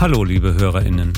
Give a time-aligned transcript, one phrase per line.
[0.00, 1.12] Hallo, liebe HörerInnen.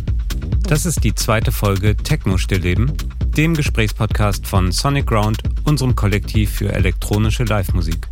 [0.65, 2.92] Das ist die zweite Folge Techno Stillleben,
[3.37, 8.09] dem Gesprächspodcast von Sonic Ground, unserem Kollektiv für elektronische Live-Musik.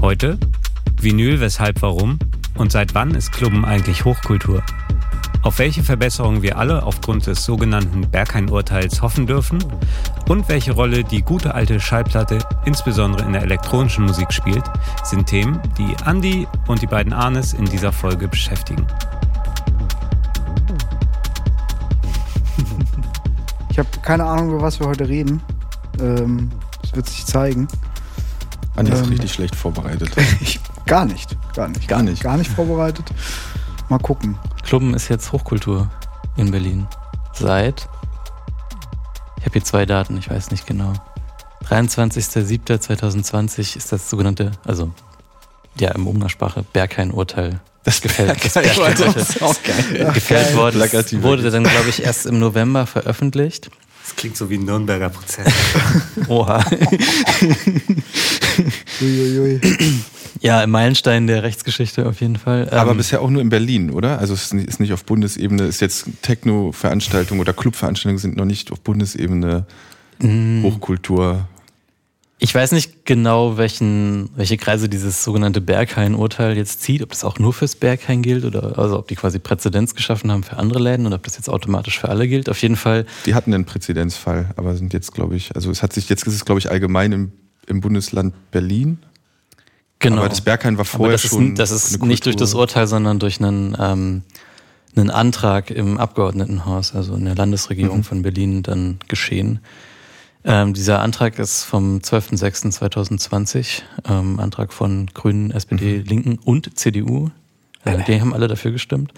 [0.00, 0.38] Heute
[0.98, 2.18] Vinyl, weshalb, warum
[2.54, 4.62] und seit wann ist Klubben eigentlich Hochkultur?
[5.42, 9.62] Auf welche Verbesserungen wir alle aufgrund des sogenannten Berghain-Urteils hoffen dürfen
[10.26, 14.64] und welche Rolle die gute alte Schallplatte insbesondere in der elektronischen Musik spielt,
[15.04, 18.86] sind Themen, die Andy und die beiden Arnes in dieser Folge beschäftigen.
[23.76, 25.42] Ich habe keine Ahnung, über was wir heute reden.
[26.00, 27.68] Ähm, das wird sich zeigen.
[28.74, 30.16] Andi ist ähm, richtig schlecht vorbereitet.
[30.40, 31.86] ich, gar nicht, gar nicht.
[31.86, 32.22] Gar nicht.
[32.22, 33.04] Gar nicht vorbereitet.
[33.90, 34.38] Mal gucken.
[34.62, 35.90] Klubben ist jetzt Hochkultur
[36.38, 36.86] in Berlin.
[37.34, 37.86] Seit,
[39.36, 40.94] ich habe hier zwei Daten, ich weiß nicht genau.
[41.68, 44.90] 23.07.2020 ist das sogenannte, also
[45.78, 50.10] ja im Umgangssprache Berghain-Urteil das gefällt, das Berghain das ist auch geil.
[50.12, 50.80] gefällt worden.
[50.80, 53.70] Das wurde dann, glaube ich, erst im November veröffentlicht.
[54.02, 55.52] Das klingt so wie ein Nürnberger Prozess.
[56.28, 56.64] Oha.
[59.00, 59.60] Uiuiui.
[60.40, 62.68] Ja, im Meilenstein der Rechtsgeschichte auf jeden Fall.
[62.70, 64.18] Aber ähm, bisher auch nur in Berlin, oder?
[64.18, 68.80] Also es ist nicht auf Bundesebene, ist jetzt Techno-Veranstaltungen oder Club-Veranstaltungen sind noch nicht auf
[68.80, 69.64] Bundesebene
[70.18, 70.62] mm.
[70.64, 71.48] Hochkultur
[72.38, 77.38] ich weiß nicht genau, welchen, welche Kreise dieses sogenannte Berghain-Urteil jetzt zieht, ob das auch
[77.38, 81.06] nur fürs Berghain gilt oder also ob die quasi Präzedenz geschaffen haben für andere Läden
[81.06, 82.50] oder ob das jetzt automatisch für alle gilt.
[82.50, 83.06] Auf jeden Fall.
[83.24, 86.34] Die hatten einen Präzedenzfall, aber sind jetzt, glaube ich, also es hat sich jetzt ist
[86.34, 87.32] es, glaube ich, allgemein im,
[87.66, 88.98] im Bundesland Berlin.
[89.98, 90.18] Genau.
[90.18, 91.52] Aber das Berghain war vorher das schon.
[91.52, 94.24] Ist, das ist nicht durch das Urteil, sondern durch einen, ähm,
[94.94, 98.04] einen Antrag im Abgeordnetenhaus, also in der Landesregierung mhm.
[98.04, 99.60] von Berlin, dann geschehen.
[100.48, 106.04] Ähm, dieser Antrag ist vom 12.06.2020, ähm, Antrag von Grünen, SPD, mhm.
[106.04, 107.30] Linken und CDU.
[107.84, 109.12] Äh, die haben alle dafür gestimmt.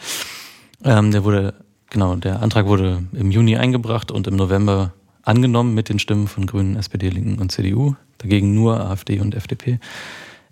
[0.82, 1.52] Ähm, der wurde,
[1.90, 6.46] genau, der Antrag wurde im Juni eingebracht und im November angenommen mit den Stimmen von
[6.46, 7.94] Grünen, SPD, Linken und CDU.
[8.16, 9.80] Dagegen nur AfD und FDP.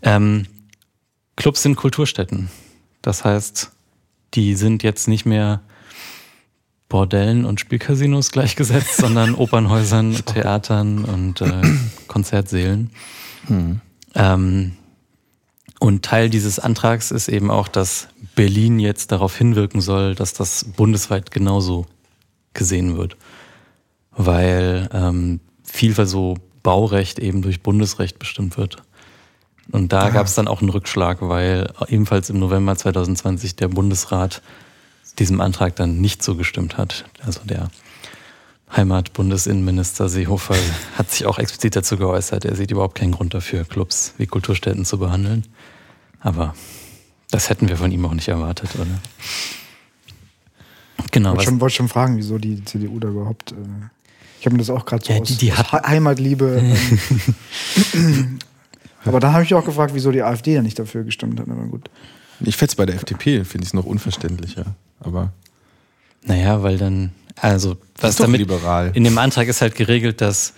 [0.02, 0.44] Ähm,
[1.36, 2.50] Clubs sind Kulturstätten.
[3.00, 3.72] Das heißt,
[4.34, 5.62] die sind jetzt nicht mehr
[6.88, 11.62] Bordellen und Spielcasinos gleichgesetzt, sondern Opernhäusern, Theatern und äh,
[12.06, 12.90] Konzertsälen.
[13.46, 13.80] Hm.
[14.14, 14.72] Ähm,
[15.78, 20.64] und Teil dieses Antrags ist eben auch, dass Berlin jetzt darauf hinwirken soll, dass das
[20.64, 21.86] bundesweit genauso
[22.54, 23.16] gesehen wird.
[24.12, 28.78] Weil ähm, vielfach so Baurecht eben durch Bundesrecht bestimmt wird.
[29.70, 30.10] Und da ah.
[30.10, 34.42] gab es dann auch einen Rückschlag, weil ebenfalls im November 2020 der Bundesrat
[35.18, 37.04] diesem Antrag dann nicht so gestimmt hat.
[37.24, 37.70] Also der
[38.74, 40.56] Heimatbundesinnenminister Seehofer
[40.98, 42.44] hat sich auch explizit dazu geäußert.
[42.44, 45.44] Er sieht überhaupt keinen Grund dafür, Clubs wie Kulturstätten zu behandeln.
[46.20, 46.54] Aber
[47.30, 48.86] das hätten wir von ihm auch nicht erwartet, oder?
[51.12, 51.30] Genau.
[51.30, 53.52] Ich wollte schon, wollt schon fragen, wieso die CDU da überhaupt.
[53.52, 53.56] Äh,
[54.40, 56.62] ich habe mir das auch gerade so ja, die, die aus, aus Heimatliebe.
[57.94, 58.38] Ähm,
[59.04, 61.48] aber da habe ich auch gefragt, wieso die AfD da nicht dafür gestimmt hat.
[61.48, 61.88] Aber gut.
[62.40, 64.76] Ich fände es bei der FDP, finde ich es noch unverständlicher.
[65.00, 65.32] Aber.
[66.24, 68.90] Naja, weil dann, also was damit liberal.
[68.94, 70.54] in dem Antrag ist halt geregelt, dass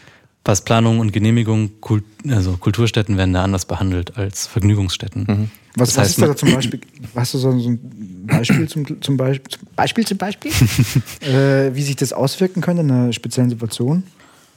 [0.48, 5.26] was Planung und Genehmigung, Kult, also Kulturstätten werden da anders behandelt als Vergnügungsstätten.
[5.28, 5.50] Mhm.
[5.76, 6.80] Was, was ist da zum Beispiel?
[7.14, 10.50] Hast du so ein Beispiel zum, zum Beispiel, Beispiel zum Beispiel,
[11.20, 14.04] äh, wie sich das auswirken könnte in einer speziellen Situation?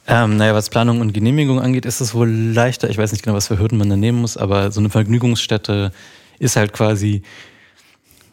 [0.06, 2.88] Ähm, naja, was Planung und Genehmigung angeht, ist es wohl leichter.
[2.88, 5.92] Ich weiß nicht genau, was für Hürden man da nehmen muss, aber so eine Vergnügungsstätte
[6.38, 7.22] ist halt quasi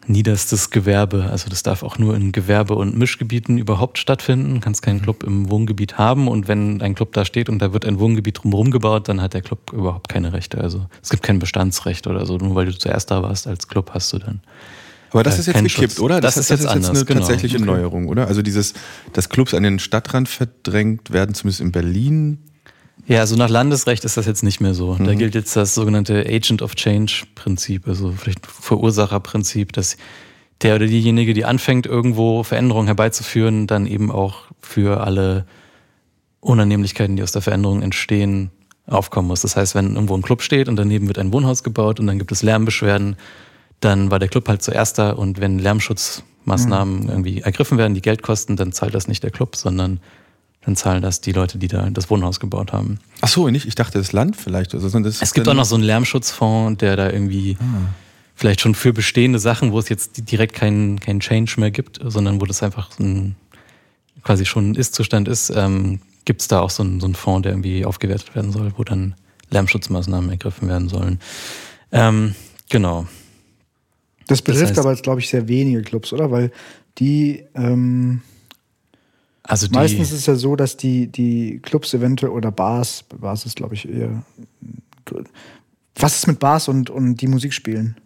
[0.06, 1.28] niederstes Gewerbe.
[1.30, 4.54] Also das darf auch nur in Gewerbe- und Mischgebieten überhaupt stattfinden.
[4.54, 5.02] Du kannst keinen mhm.
[5.02, 8.42] Club im Wohngebiet haben und wenn ein Club da steht und da wird ein Wohngebiet
[8.42, 10.58] drumherum gebaut, dann hat der Club überhaupt keine Rechte.
[10.58, 12.38] Also es gibt kein Bestandsrecht oder so.
[12.38, 14.40] Nur weil du zuerst da warst als Club hast du dann.
[15.12, 16.00] Aber das ist jetzt gekippt, Schutz.
[16.00, 16.20] oder?
[16.20, 17.20] Das, das, ist jetzt, das ist jetzt eine genau.
[17.20, 17.66] tatsächliche okay.
[17.66, 18.28] Neuerung, oder?
[18.28, 18.74] Also dieses,
[19.12, 22.38] dass Clubs an den Stadtrand verdrängt werden, zumindest in Berlin,
[23.10, 24.94] ja, also nach Landesrecht ist das jetzt nicht mehr so.
[24.94, 25.04] Mhm.
[25.04, 29.96] Da gilt jetzt das sogenannte Agent of Change Prinzip, also vielleicht Verursacherprinzip, dass
[30.62, 35.44] der oder diejenige, die anfängt, irgendwo Veränderungen herbeizuführen, dann eben auch für alle
[36.38, 38.52] Unannehmlichkeiten, die aus der Veränderung entstehen,
[38.86, 39.40] aufkommen muss.
[39.40, 42.18] Das heißt, wenn irgendwo ein Club steht und daneben wird ein Wohnhaus gebaut und dann
[42.18, 43.16] gibt es Lärmbeschwerden,
[43.80, 47.08] dann war der Club halt zuerst da und wenn Lärmschutzmaßnahmen mhm.
[47.08, 49.98] irgendwie ergriffen werden, die Geld kosten, dann zahlt das nicht der Club, sondern
[50.62, 53.00] dann zahlen das die Leute, die da das Wohnhaus gebaut haben.
[53.22, 53.66] Ach so, nicht?
[53.66, 54.74] Ich dachte das Land vielleicht.
[54.74, 57.88] Also, das es gibt auch noch so einen Lärmschutzfonds, der da irgendwie ah.
[58.34, 62.40] vielleicht schon für bestehende Sachen, wo es jetzt direkt keinen kein Change mehr gibt, sondern
[62.40, 63.36] wo das einfach ein,
[64.22, 67.44] quasi schon ein Ist-Zustand ist, ähm, gibt es da auch so einen, so einen Fonds,
[67.44, 69.14] der irgendwie aufgewertet werden soll, wo dann
[69.48, 71.20] Lärmschutzmaßnahmen ergriffen werden sollen.
[71.90, 72.34] Ähm,
[72.68, 73.06] genau.
[74.26, 76.30] Das betrifft das heißt, aber jetzt, glaube ich, sehr wenige Clubs, oder?
[76.30, 76.52] Weil
[76.98, 78.20] die, ähm,
[79.42, 83.46] also die, meistens ist es ja so, dass die, die Clubs eventuell oder Bars, Bars
[83.46, 84.22] ist, glaube ich, eher.
[85.96, 87.96] Was ist mit Bars und, und die Musik spielen?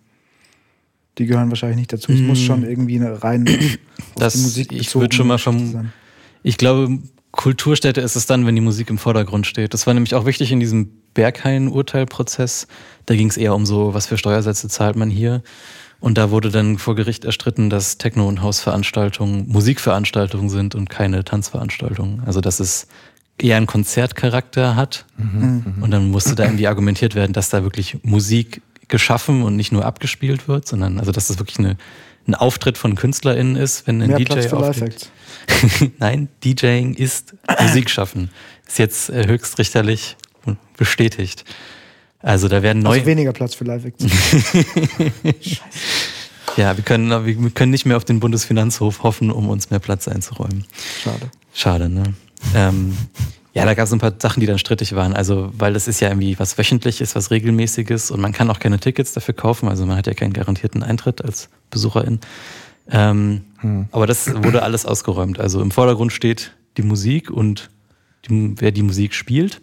[1.19, 2.13] Die gehören wahrscheinlich nicht dazu.
[2.13, 2.27] Es mm.
[2.27, 3.45] muss schon irgendwie eine rein
[4.17, 5.93] das, Musik Ich würde schon mal schon.
[6.43, 6.99] Ich glaube,
[7.31, 9.75] Kulturstätte ist es dann, wenn die Musik im Vordergrund steht.
[9.75, 12.69] Das war nämlich auch wichtig in diesem Berghain-Urteilprozess.
[13.07, 15.43] Da ging es eher um so, was für Steuersätze zahlt man hier.
[16.01, 21.25] Und da wurde dann vor Gericht erstritten, dass Techno- und Hausveranstaltungen Musikveranstaltungen sind und keine
[21.25, 22.23] Tanzveranstaltungen.
[22.27, 22.87] Also dass es
[23.39, 25.07] eher einen Konzertcharakter hat.
[25.17, 25.75] Mhm.
[25.81, 29.85] Und dann musste da irgendwie argumentiert werden, dass da wirklich Musik geschaffen und nicht nur
[29.85, 31.77] abgespielt wird, sondern also dass das wirklich eine,
[32.27, 35.11] ein Auftritt von KünstlerInnen ist, wenn ein Mehr DJ Platz für auftritt.
[35.99, 38.31] Nein, DJing ist Musik schaffen.
[38.67, 40.17] Ist jetzt äh, höchstrichterlich
[40.77, 41.45] bestätigt.
[42.25, 43.01] Also da werden neue.
[43.01, 44.05] Also weniger Platz für Live-Acts.
[45.41, 45.61] Scheiße.
[46.57, 50.09] Ja, wir können, wir können nicht mehr auf den Bundesfinanzhof hoffen, um uns mehr Platz
[50.09, 50.65] einzuräumen.
[51.03, 51.31] Schade.
[51.53, 52.15] Schade, ne?
[52.55, 52.97] Ähm,
[53.53, 55.15] ja, da gab es ein paar Sachen, die dann strittig waren.
[55.15, 58.79] Also, weil das ist ja irgendwie was Wöchentliches, was Regelmäßiges und man kann auch keine
[58.79, 59.69] Tickets dafür kaufen.
[59.69, 62.21] Also man hat ja keinen garantierten Eintritt als Besucherin.
[62.91, 63.89] Ähm, hm.
[63.93, 65.41] Aber das wurde alles ausgeräumt.
[65.41, 67.71] Also im Vordergrund steht die Musik und
[68.29, 69.61] die, wer die Musik spielt.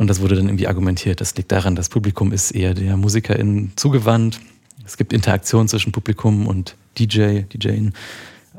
[0.00, 1.20] Und das wurde dann irgendwie argumentiert.
[1.20, 4.40] Das liegt daran, das Publikum ist eher der MusikerInnen zugewandt.
[4.86, 7.92] Es gibt Interaktion zwischen Publikum und DJ, DJin.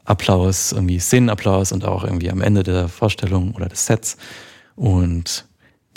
[0.05, 4.17] Applaus, irgendwie Szenenapplaus und auch irgendwie am Ende der Vorstellung oder des Sets.
[4.75, 5.47] Und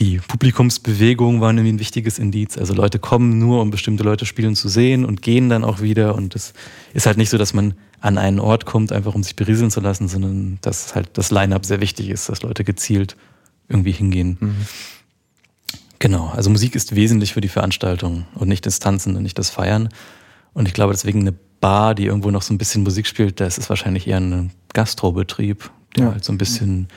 [0.00, 2.56] die Publikumsbewegung war irgendwie ein wichtiges Indiz.
[2.56, 6.14] Also Leute kommen nur, um bestimmte Leute spielen zu sehen und gehen dann auch wieder.
[6.14, 6.54] Und es
[6.94, 9.80] ist halt nicht so, dass man an einen Ort kommt, einfach um sich berieseln zu
[9.80, 13.14] lassen, sondern dass halt das Line-up sehr wichtig ist, dass Leute gezielt
[13.68, 14.38] irgendwie hingehen.
[14.40, 14.56] Mhm.
[15.98, 19.50] Genau, also Musik ist wesentlich für die Veranstaltung und nicht das Tanzen und nicht das
[19.50, 19.88] Feiern.
[20.52, 23.58] Und ich glaube, deswegen eine Bar, die irgendwo noch so ein bisschen Musik spielt, das
[23.58, 26.12] ist wahrscheinlich eher ein Gastrobetrieb, der ja.
[26.12, 26.88] halt so ein bisschen,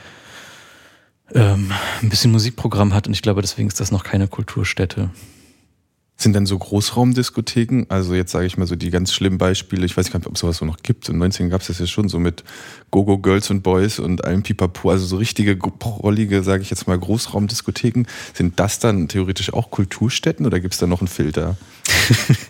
[1.34, 1.72] ähm,
[2.02, 3.06] ein bisschen Musikprogramm hat.
[3.06, 5.10] Und ich glaube, deswegen ist das noch keine Kulturstätte.
[6.20, 9.96] Sind dann so Großraumdiskotheken, also jetzt sage ich mal so die ganz schlimmen Beispiele, ich
[9.96, 11.08] weiß gar nicht, ob es sowas so noch gibt.
[11.08, 12.42] In den 90ern gab es das ja schon so mit
[12.90, 16.98] Gogo Girls und Boys und allem Pipapo, also so richtige rollige, sage ich jetzt mal,
[16.98, 18.06] Großraumdiskotheken.
[18.34, 21.56] Sind das dann theoretisch auch Kulturstätten oder gibt es da noch einen Filter?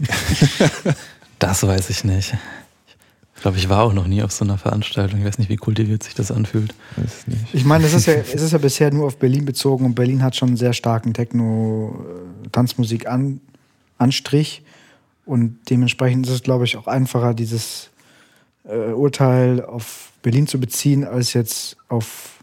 [1.39, 2.35] das weiß ich nicht.
[3.39, 5.21] Ich glaube, ich war auch noch nie auf so einer Veranstaltung.
[5.21, 6.75] Ich weiß nicht, wie kultiviert sich das anfühlt.
[7.53, 10.25] Ich meine, es ist, ja, es ist ja bisher nur auf Berlin bezogen und Berlin
[10.25, 13.41] hat schon einen sehr starken Techno-Tanzmusik an,
[13.99, 14.63] Anstrich.
[15.27, 17.91] Und dementsprechend ist es, glaube ich, auch einfacher, dieses
[18.65, 22.43] äh, Urteil auf Berlin zu beziehen, als jetzt auf,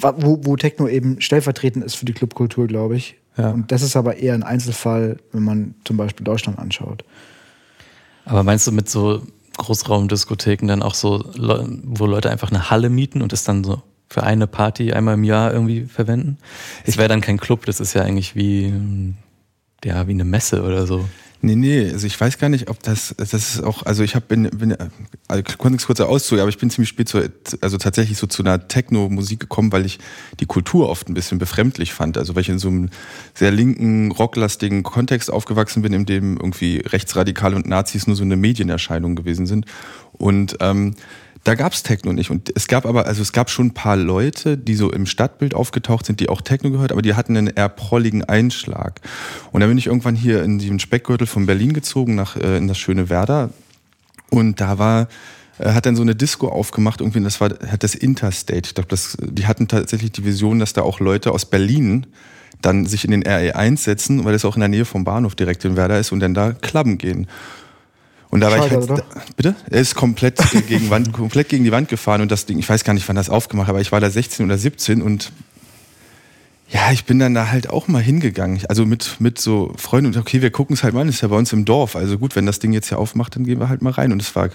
[0.00, 3.16] wo, wo Techno eben stellvertretend ist für die Clubkultur, glaube ich.
[3.36, 3.50] Ja.
[3.50, 7.04] Und das ist aber eher ein Einzelfall, wenn man zum Beispiel Deutschland anschaut.
[8.24, 9.22] Aber meinst du mit so
[9.58, 14.22] Großraumdiskotheken dann auch so, wo Leute einfach eine Halle mieten und es dann so für
[14.22, 16.38] eine Party einmal im Jahr irgendwie verwenden?
[16.84, 18.74] Es wäre dann kein Club, das ist ja eigentlich wie
[19.84, 21.06] ja, wie eine Messe oder so.
[21.42, 24.24] Nee, nee, also ich weiß gar nicht, ob das, das ist auch, also ich habe,
[24.26, 24.74] bin, bin
[25.28, 27.30] also konnte es kurz auszuhören, aber ich bin ziemlich spät zu,
[27.60, 29.98] also tatsächlich so zu einer Techno-Musik gekommen, weil ich
[30.40, 32.16] die Kultur oft ein bisschen befremdlich fand.
[32.16, 32.88] Also weil ich in so einem
[33.34, 38.36] sehr linken, rocklastigen Kontext aufgewachsen bin, in dem irgendwie Rechtsradikale und Nazis nur so eine
[38.36, 39.66] Medienerscheinung gewesen sind.
[40.14, 40.96] Und ähm,
[41.46, 42.30] da gab's Techno nicht.
[42.30, 45.54] Und es gab aber, also es gab schon ein paar Leute, die so im Stadtbild
[45.54, 49.00] aufgetaucht sind, die auch Techno gehört, aber die hatten einen eher prolligen Einschlag.
[49.52, 52.66] Und dann bin ich irgendwann hier in den Speckgürtel von Berlin gezogen, nach, äh, in
[52.66, 53.50] das schöne Werder.
[54.28, 55.06] Und da war,
[55.58, 58.62] äh, hat dann so eine Disco aufgemacht, irgendwie, das war, hat das Interstate.
[58.66, 62.08] Ich glaube, das, die hatten tatsächlich die Vision, dass da auch Leute aus Berlin
[62.60, 65.64] dann sich in den RE1 setzen, weil das auch in der Nähe vom Bahnhof direkt
[65.64, 67.28] in Werder ist und dann da Klappen gehen.
[68.30, 69.04] Und da war ich halt, oder?
[69.36, 69.54] bitte?
[69.70, 72.84] Er ist komplett gegen, Wand, komplett gegen die Wand gefahren und das Ding, ich weiß
[72.84, 75.32] gar nicht, wann das aufgemacht, aber ich war da 16 oder 17 und
[76.68, 78.60] ja, ich bin dann da halt auch mal hingegangen.
[78.68, 81.20] Also mit, mit so Freunden und okay, wir gucken es halt mal an, das ist
[81.20, 81.94] ja bei uns im Dorf.
[81.94, 84.10] Also gut, wenn das Ding jetzt hier aufmacht, dann gehen wir halt mal rein.
[84.10, 84.50] Und es war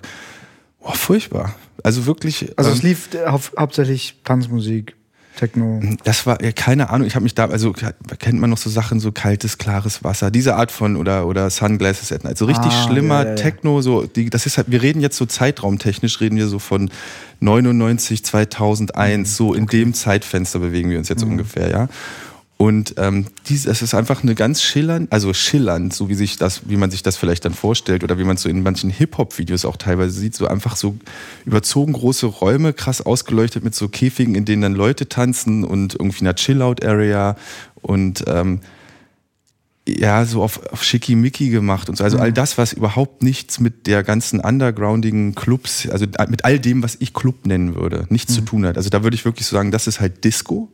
[0.81, 1.55] oh, furchtbar.
[1.83, 2.51] Also wirklich.
[2.57, 4.95] Also es ähm, lief hau hauptsächlich Tanzmusik.
[5.35, 5.81] Techno.
[6.03, 7.07] Das war keine Ahnung.
[7.07, 10.55] Ich habe mich da, also kennt man noch so Sachen, so kaltes, klares Wasser, diese
[10.55, 12.37] Art von oder oder Sunglasses at Night.
[12.37, 13.35] So richtig ah, schlimmer ja, ja.
[13.35, 13.81] Techno.
[13.81, 14.69] So, die, das ist halt.
[14.69, 16.91] Wir reden jetzt so zeitraumtechnisch, reden wir so von
[17.39, 19.29] 99, 2001.
[19.29, 19.33] Mhm.
[19.33, 19.79] So in okay.
[19.79, 21.31] dem Zeitfenster bewegen wir uns jetzt mhm.
[21.31, 21.87] ungefähr, ja.
[22.61, 26.69] Und ähm, dies, es ist einfach eine ganz schillernd, also schillernd, so wie sich das,
[26.69, 29.65] wie man sich das vielleicht dann vorstellt oder wie man es so in manchen Hip-Hop-Videos
[29.65, 30.95] auch teilweise sieht, so einfach so
[31.43, 36.21] überzogen große Räume, krass ausgeleuchtet mit so Käfigen, in denen dann Leute tanzen und irgendwie
[36.21, 37.35] einer Chill-Out-Area.
[37.81, 38.59] Und ähm,
[39.87, 42.03] ja, so auf, auf Schickimicki gemacht und so.
[42.03, 46.83] Also all das, was überhaupt nichts mit der ganzen undergroundigen Clubs, also mit all dem,
[46.83, 48.77] was ich Club nennen würde, nichts zu tun hat.
[48.77, 50.69] Also da würde ich wirklich so sagen, das ist halt Disco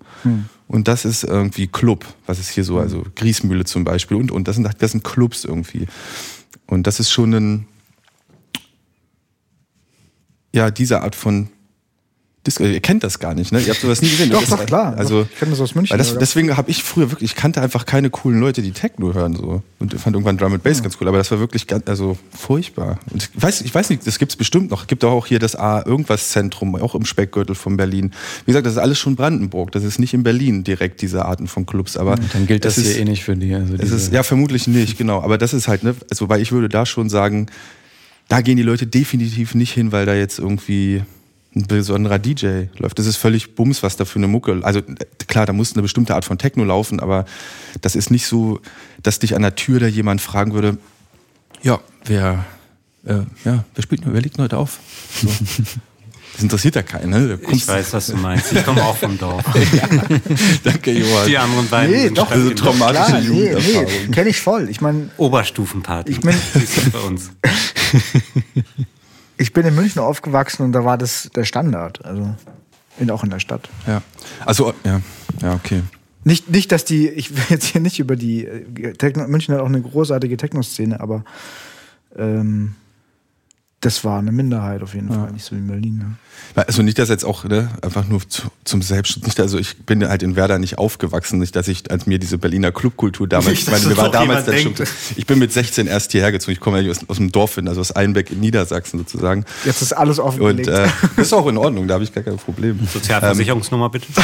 [0.67, 4.47] und das ist irgendwie Club, was ist hier so, also Griesmühle zum Beispiel und, und
[4.47, 5.87] das sind, das sind Clubs irgendwie.
[6.65, 7.67] Und das ist schon ein,
[10.53, 11.49] ja, diese Art von
[12.47, 12.63] Disco.
[12.63, 13.59] Ihr kennt das gar nicht, ne?
[13.59, 14.29] Ihr habt sowas nie gesehen.
[14.31, 14.95] Doch, Das- doch, klar.
[14.97, 17.61] Also, ich kenn das aus München, Weil das, deswegen habe ich früher wirklich, ich kannte
[17.61, 20.97] einfach keine coolen Leute, die Techno hören so und fand irgendwann Drum and Bass ganz
[20.99, 21.07] cool.
[21.07, 22.99] Aber das war wirklich ganz, also furchtbar.
[23.11, 24.87] Und ich weiß, ich weiß nicht, das gibt's bestimmt noch.
[24.87, 28.11] Gibt auch hier das A irgendwas Zentrum, auch im Speckgürtel von Berlin.
[28.45, 29.71] Wie gesagt, das ist alles schon Brandenburg.
[29.73, 31.97] Das ist nicht in Berlin direkt diese Arten von Clubs.
[31.97, 33.53] Aber Dann gilt das, ist, hier eh nicht für die.
[33.53, 35.21] Also es ist, ja, vermutlich nicht, genau.
[35.21, 37.47] Aber das ist halt, ne, also, weil ich würde da schon sagen,
[38.29, 41.01] da gehen die Leute definitiv nicht hin, weil da jetzt irgendwie
[41.57, 42.99] ein besonderer DJ läuft.
[42.99, 44.59] Das ist völlig Bums, was da für eine Mucke.
[44.63, 44.81] Also
[45.27, 47.25] klar, da muss eine bestimmte Art von Techno laufen, aber
[47.81, 48.59] das ist nicht so,
[49.03, 50.77] dass dich an der Tür da jemand fragen würde,
[51.63, 52.45] ja, wer,
[53.05, 54.79] äh, ja, wer spielt, wer liegt heute auf?
[55.21, 55.27] So.
[56.33, 57.39] Das interessiert ja keinen, ne?
[57.51, 58.53] Ich weiß, was du meinst.
[58.53, 59.43] Ich komme auch vom Dorf.
[60.63, 61.25] Danke, Johann.
[61.25, 64.11] Die anderen beiden Nee, sind doch, also traumatische Klar, nee, nee, Jugenderfahrung.
[64.11, 64.69] kenne ich voll.
[64.69, 66.11] Ich meine, Oberstufenparty.
[66.11, 67.31] Ich bin- Die ist das bei uns.
[69.37, 72.03] ich bin in München aufgewachsen und da war das der Standard.
[72.05, 72.35] Also
[72.99, 73.69] in, auch in der Stadt.
[73.85, 74.01] Ja.
[74.45, 75.01] Also, ja,
[75.41, 75.83] ja, okay.
[76.23, 79.61] Nicht, nicht, dass die, ich will jetzt hier nicht über die äh, Techno, München hat
[79.61, 81.23] auch eine großartige Techno-Szene, aber
[82.17, 82.75] ähm,
[83.81, 85.97] das war eine Minderheit auf jeden Fall, nicht so wie in Berlin.
[85.97, 86.15] Ne?
[86.55, 89.23] Also nicht, dass jetzt auch ne, einfach nur zu, zum Selbstschutz.
[89.25, 92.39] Nicht, also ich bin halt in Werder nicht aufgewachsen, nicht, dass ich als mir diese
[92.39, 93.49] Berliner Clubkultur damals.
[93.49, 94.73] Nicht, ich meine, mir war damals dann schon.
[95.15, 96.53] Ich bin mit 16 erst hierher gezogen.
[96.53, 99.45] Ich komme ja aus, aus dem Dorf hin, also aus Einbeck in Niedersachsen sozusagen.
[99.63, 100.67] Jetzt ist alles Und offengelegt.
[100.69, 102.79] äh, das ist auch in Ordnung, da habe ich gar kein Problem.
[102.91, 104.07] Sozialversicherungsnummer bitte.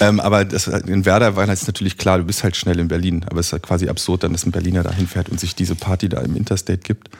[0.00, 3.24] Ähm, aber das, in Werder war es natürlich klar, du bist halt schnell in Berlin.
[3.28, 5.74] Aber es ist halt quasi absurd, dann, dass ein Berliner da hinfährt und sich diese
[5.74, 7.10] Party da im Interstate gibt.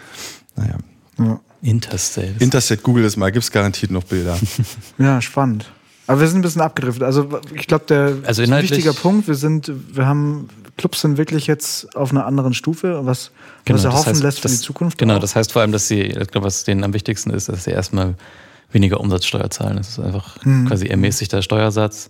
[0.57, 0.77] Naja.
[1.19, 1.41] ja.
[1.63, 2.35] Interstate.
[2.39, 4.39] Interstate, google das mal, gibt es garantiert noch Bilder.
[4.99, 5.71] ja, spannend.
[6.07, 7.03] Aber wir sind ein bisschen abgedriftet.
[7.03, 10.49] Also ich glaube, der Also ist ein wichtiger Punkt, wir sind, wir haben,
[10.79, 13.31] Clubs sind wirklich jetzt auf einer anderen Stufe, was,
[13.67, 14.99] was er das hoffen heißt, lässt für das, die Zukunft.
[14.99, 15.21] Genau, auch.
[15.21, 17.73] das heißt vor allem, dass sie, ich glaube, was denen am wichtigsten ist, dass sie
[17.73, 18.15] erstmal
[18.71, 19.77] weniger Umsatzsteuer zahlen.
[19.77, 20.67] Das ist einfach Mhm.
[20.69, 22.09] quasi ermäßigter Steuersatz.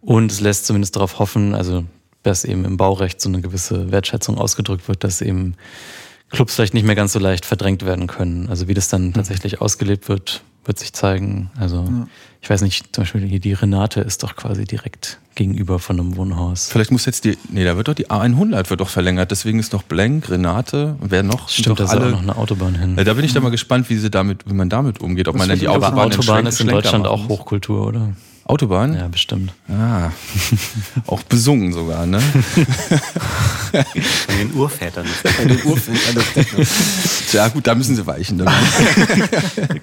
[0.00, 1.84] Und es lässt zumindest darauf hoffen, also
[2.22, 5.54] dass eben im Baurecht so eine gewisse Wertschätzung ausgedrückt wird, dass eben
[6.30, 8.48] Clubs vielleicht nicht mehr ganz so leicht verdrängt werden können.
[8.48, 8.90] Also wie das Mhm.
[8.92, 11.50] dann tatsächlich ausgelebt wird, wird sich zeigen.
[11.58, 11.88] Also
[12.42, 16.16] ich weiß nicht, zum Beispiel hier die Renate ist doch quasi direkt gegenüber von einem
[16.16, 16.68] Wohnhaus.
[16.68, 19.72] Vielleicht muss jetzt die, nee, da wird doch die A100 wird doch verlängert, deswegen ist
[19.72, 21.48] noch Blank, Renate und wer noch?
[21.48, 22.96] Stimmt, da ist auch noch eine Autobahn hin.
[22.98, 25.36] Ja, da bin ich dann mal gespannt, wie sie damit, wie man damit umgeht, ob
[25.36, 27.28] man dann die Autobahn, Autobahn ist in Deutschland auch.
[27.28, 28.12] Hochkultur, oder?
[28.48, 28.94] Autobahn?
[28.94, 29.52] Ja, bestimmt.
[29.68, 30.10] Ah,
[31.06, 32.18] auch besungen sogar, ne?
[32.20, 33.84] Von
[34.38, 35.06] den Urvätern.
[37.32, 38.38] ja gut, da müssen sie weichen.
[38.38, 38.48] Dann.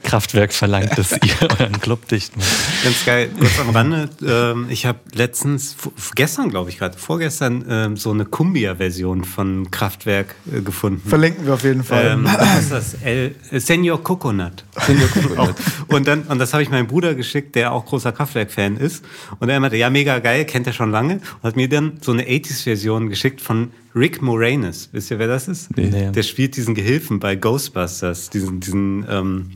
[0.03, 2.47] Kraftwerk verlangt, dass ihr euren Club dicht macht.
[2.83, 3.29] Ganz geil.
[3.37, 4.09] Kurz am Rande.
[4.25, 5.75] Ähm, ich habe letztens,
[6.15, 11.07] gestern glaube ich gerade, vorgestern ähm, so eine Cumbia-Version von Kraftwerk äh, gefunden.
[11.07, 12.13] Verlinken wir auf jeden Fall.
[12.13, 12.93] Ähm, was ist das?
[13.03, 14.65] El, Senior Coconut.
[14.87, 15.53] Senior Coconut.
[15.87, 18.11] und dann, und das habe ich meinem Bruder geschickt, der auch großer
[18.55, 19.03] Kraftwerk-Fan ist.
[19.39, 21.15] Und er meinte, ja, mega geil, kennt er schon lange.
[21.15, 24.89] Und hat mir dann so eine 80s-Version geschickt von Rick Moranis.
[24.91, 25.75] Wisst ihr, wer das ist?
[25.77, 26.11] Nee.
[26.11, 29.51] Der spielt diesen Gehilfen bei Ghostbusters, diesen, diesen, ähm,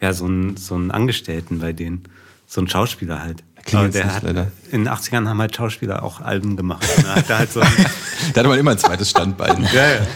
[0.00, 2.04] ja, so einen, so einen Angestellten bei denen.
[2.46, 3.44] So ein Schauspieler halt.
[3.64, 4.50] Klingt der hat, leider.
[4.72, 6.86] in den 80ern haben halt Schauspieler auch Alben gemacht.
[6.96, 7.72] Und da hat halt so ein,
[8.34, 9.68] Da hat man immer ein zweites Standbein.
[9.74, 10.06] ja, ja.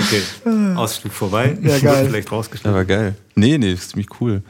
[0.00, 1.56] Okay, Ausflug vorbei.
[1.62, 2.06] Ja, geil.
[2.06, 2.70] Vielleicht rausgeschnitten.
[2.70, 3.14] Aber geil.
[3.34, 4.42] Nee, nee, ist ziemlich cool.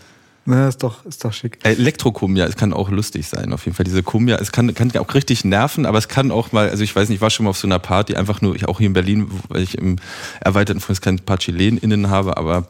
[0.44, 1.58] Na, ist doch, ist doch schick.
[1.62, 3.84] Elektrokumbia, es kann auch lustig sein, auf jeden Fall.
[3.84, 6.94] Diese Kumbia, es kann, kann auch richtig nerven, aber es kann auch mal, also ich
[6.94, 8.88] weiß nicht, ich war schon mal auf so einer Party, einfach nur, ich auch hier
[8.88, 9.96] in Berlin, weil ich im
[10.40, 12.66] erweiterten Freundeskreis ein paar ChilenInnen habe, aber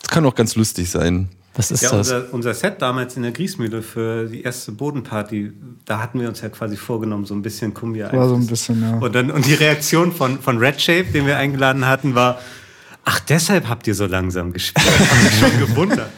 [0.00, 1.28] es kann auch ganz lustig sein.
[1.54, 2.12] Was ist Ja, das?
[2.12, 5.52] unser, unser Set damals in der Griesmühle für die erste Bodenparty,
[5.84, 8.80] da hatten wir uns ja quasi vorgenommen, so ein bisschen Kumbia War so ein bisschen,
[8.80, 8.98] ja.
[8.98, 12.38] Und, dann, und die Reaktion von, von Red Shape, den wir eingeladen hatten, war,
[13.04, 14.86] ach, deshalb habt ihr so langsam gespielt.
[15.10, 16.10] Hab mich schon gewundert.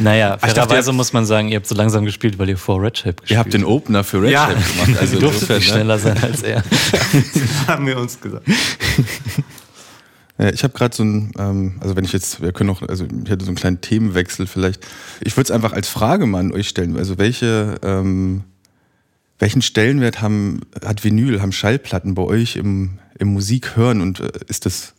[0.00, 2.98] Naja, dachte, fairerweise muss man sagen, ihr habt so langsam gespielt, weil ihr vor Red
[2.98, 4.48] Shape gespielt Ihr habt den Opener für Red Ja.
[4.48, 5.74] Shape gemacht, also Ihr durftet insofern, nicht ne?
[5.74, 6.64] schneller sein als er.
[7.66, 8.48] haben wir uns gesagt.
[10.54, 13.30] Ich habe gerade so ein, ähm, also wenn ich jetzt, wir können noch, also ich
[13.30, 14.86] hätte so einen kleinen Themenwechsel vielleicht.
[15.20, 16.96] Ich würde es einfach als Frage mal an euch stellen.
[16.96, 18.44] Also welche, ähm,
[19.38, 24.64] welchen Stellenwert haben, hat Vinyl, haben Schallplatten bei euch im, im Musikhören und äh, ist
[24.64, 24.94] das,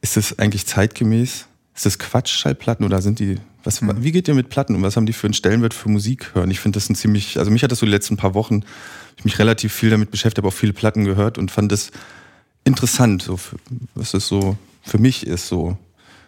[0.00, 1.44] ist das eigentlich zeitgemäß?
[1.74, 4.04] Ist das Quatsch, Schallplatten oder sind die Was, mhm.
[4.04, 6.50] Wie geht ihr mit Platten und was haben die für einen Stellenwert für Musik hören?
[6.50, 8.62] Ich finde das ein ziemlich, also mich hat das so die letzten paar Wochen,
[9.16, 11.90] ich mich relativ viel damit beschäftigt, habe auch viele Platten gehört und fand das
[12.64, 13.56] interessant, so für,
[13.94, 15.76] was das so für mich ist so.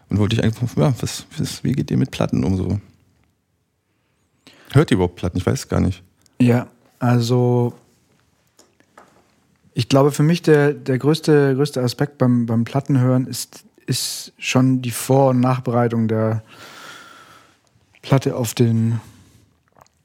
[0.08, 2.80] Und wollte ich einfach, ja, was, was, wie geht ihr mit Platten um so?
[4.72, 5.38] Hört ihr überhaupt Platten?
[5.38, 6.02] Ich weiß es gar nicht.
[6.40, 7.74] Ja, also
[9.74, 14.80] ich glaube, für mich der, der größte, größte Aspekt beim, beim Plattenhören ist, ist schon
[14.80, 16.42] die Vor- und Nachbereitung der
[18.06, 19.00] Platte auf den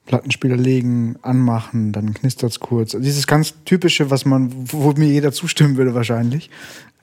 [0.08, 2.96] Plattenspieler legen, anmachen, dann knistert es kurz.
[2.96, 6.50] Also dieses ganz typische, was man, wo mir jeder zustimmen würde wahrscheinlich,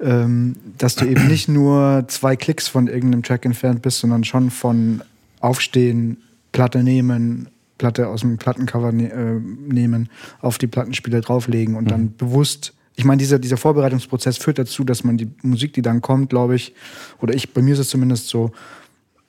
[0.01, 4.51] ähm, dass du eben nicht nur zwei Klicks von irgendeinem Track entfernt bist, sondern schon
[4.51, 5.03] von
[5.39, 6.17] Aufstehen,
[6.51, 9.41] Platte nehmen, Platte aus dem Plattencover ne äh,
[9.73, 10.09] nehmen,
[10.41, 11.89] auf die Plattenspieler drauflegen und mhm.
[11.89, 12.75] dann bewusst.
[12.97, 16.57] Ich meine, dieser, dieser Vorbereitungsprozess führt dazu, dass man die Musik, die dann kommt, glaube
[16.57, 16.75] ich,
[17.21, 18.51] oder ich, bei mir ist es zumindest so,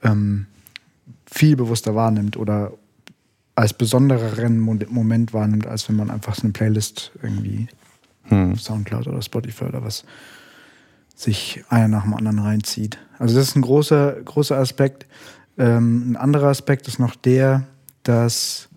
[0.01, 0.47] ähm,
[1.29, 2.73] viel bewusster wahrnimmt oder
[3.55, 7.67] als besondereren Moment wahrnimmt, als wenn man einfach so eine Playlist irgendwie
[8.23, 8.55] hm.
[8.55, 10.05] Soundcloud oder Spotify oder was
[11.15, 12.97] sich einer nach dem anderen reinzieht.
[13.17, 15.05] Also das ist ein großer, großer Aspekt.
[15.57, 17.67] Ähm, ein anderer Aspekt ist noch der,
[18.03, 18.69] dass,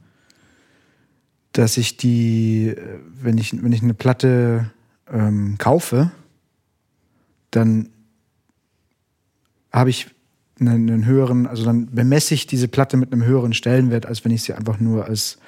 [1.52, 2.74] dass ich die,
[3.20, 4.70] wenn ich, wenn ich eine Platte
[5.12, 6.10] ähm, kaufe,
[7.52, 7.88] dann
[9.72, 10.08] habe ich
[10.68, 14.32] einen, einen, höheren, also dann bemesse ich diese Platte mit einem höheren Stellenwert, als wenn
[14.32, 15.38] ich sie einfach nur als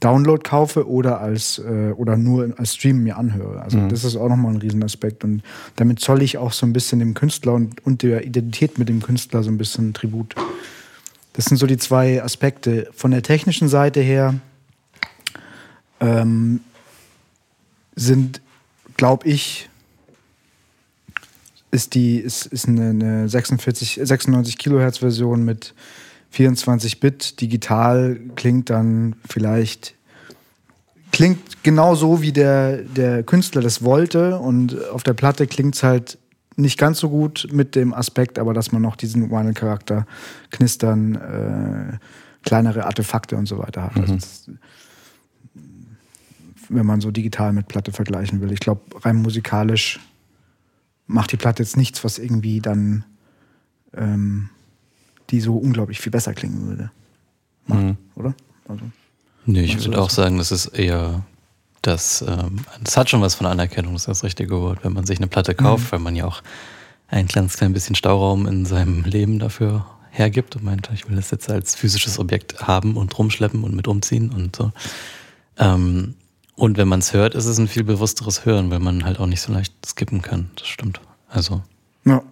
[0.00, 3.60] Download kaufe oder als äh, oder nur als Stream mir anhöre.
[3.60, 3.90] Also mhm.
[3.90, 5.24] das ist auch nochmal ein Riesenaspekt.
[5.24, 5.42] Und
[5.76, 9.02] damit zolle ich auch so ein bisschen dem Künstler und, und der Identität mit dem
[9.02, 10.34] Künstler so ein bisschen Tribut.
[11.34, 12.88] Das sind so die zwei Aspekte.
[12.92, 14.34] Von der technischen Seite her
[16.00, 16.60] ähm,
[17.94, 18.40] sind,
[18.96, 19.69] glaube ich,
[21.70, 25.74] ist die ist, ist eine, eine 46, 96 Kilohertz Version mit
[26.30, 27.40] 24 Bit.
[27.40, 29.94] Digital klingt dann vielleicht
[31.12, 34.38] klingt genau so, wie der, der Künstler das wollte.
[34.38, 36.18] Und auf der Platte klingt es halt
[36.56, 40.06] nicht ganz so gut mit dem Aspekt, aber dass man noch diesen Vinyl-Charakter,
[40.50, 41.98] Knistern, äh,
[42.42, 43.96] kleinere Artefakte und so weiter hat.
[43.96, 44.14] Also mhm.
[44.14, 44.50] Also das,
[46.68, 48.52] wenn man so digital mit Platte vergleichen will.
[48.52, 49.98] Ich glaube, rein musikalisch
[51.10, 53.04] macht die Platte jetzt nichts, was irgendwie dann
[53.94, 54.50] ähm,
[55.30, 56.90] die so unglaublich viel besser klingen würde.
[57.66, 57.96] Macht, mhm.
[58.14, 58.34] Oder?
[58.68, 58.84] Also,
[59.46, 61.24] nee, ich würde auch sagen, das ist eher
[61.82, 65.06] das, ähm, das hat schon was von Anerkennung, das ist das richtige Wort, wenn man
[65.06, 65.92] sich eine Platte kauft, mhm.
[65.92, 66.42] weil man ja auch
[67.08, 71.30] ein kleines klein bisschen Stauraum in seinem Leben dafür hergibt und meint, ich will das
[71.30, 74.72] jetzt als physisches Objekt haben und rumschleppen und mit umziehen und so.
[75.58, 76.14] Ähm,
[76.60, 79.24] und wenn man es hört, ist es ein viel bewussteres Hören, weil man halt auch
[79.24, 80.50] nicht so leicht skippen kann.
[80.56, 81.00] Das stimmt.
[81.26, 81.62] Also.
[82.04, 82.22] Ja.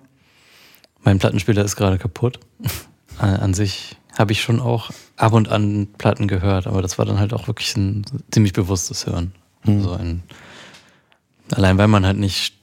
[1.03, 2.39] Mein Plattenspieler ist gerade kaputt.
[3.19, 7.19] An sich habe ich schon auch ab und an Platten gehört, aber das war dann
[7.19, 9.33] halt auch wirklich ein ziemlich bewusstes Hören.
[9.65, 9.83] Mhm.
[9.83, 10.23] So ein,
[11.53, 12.55] allein weil man halt nicht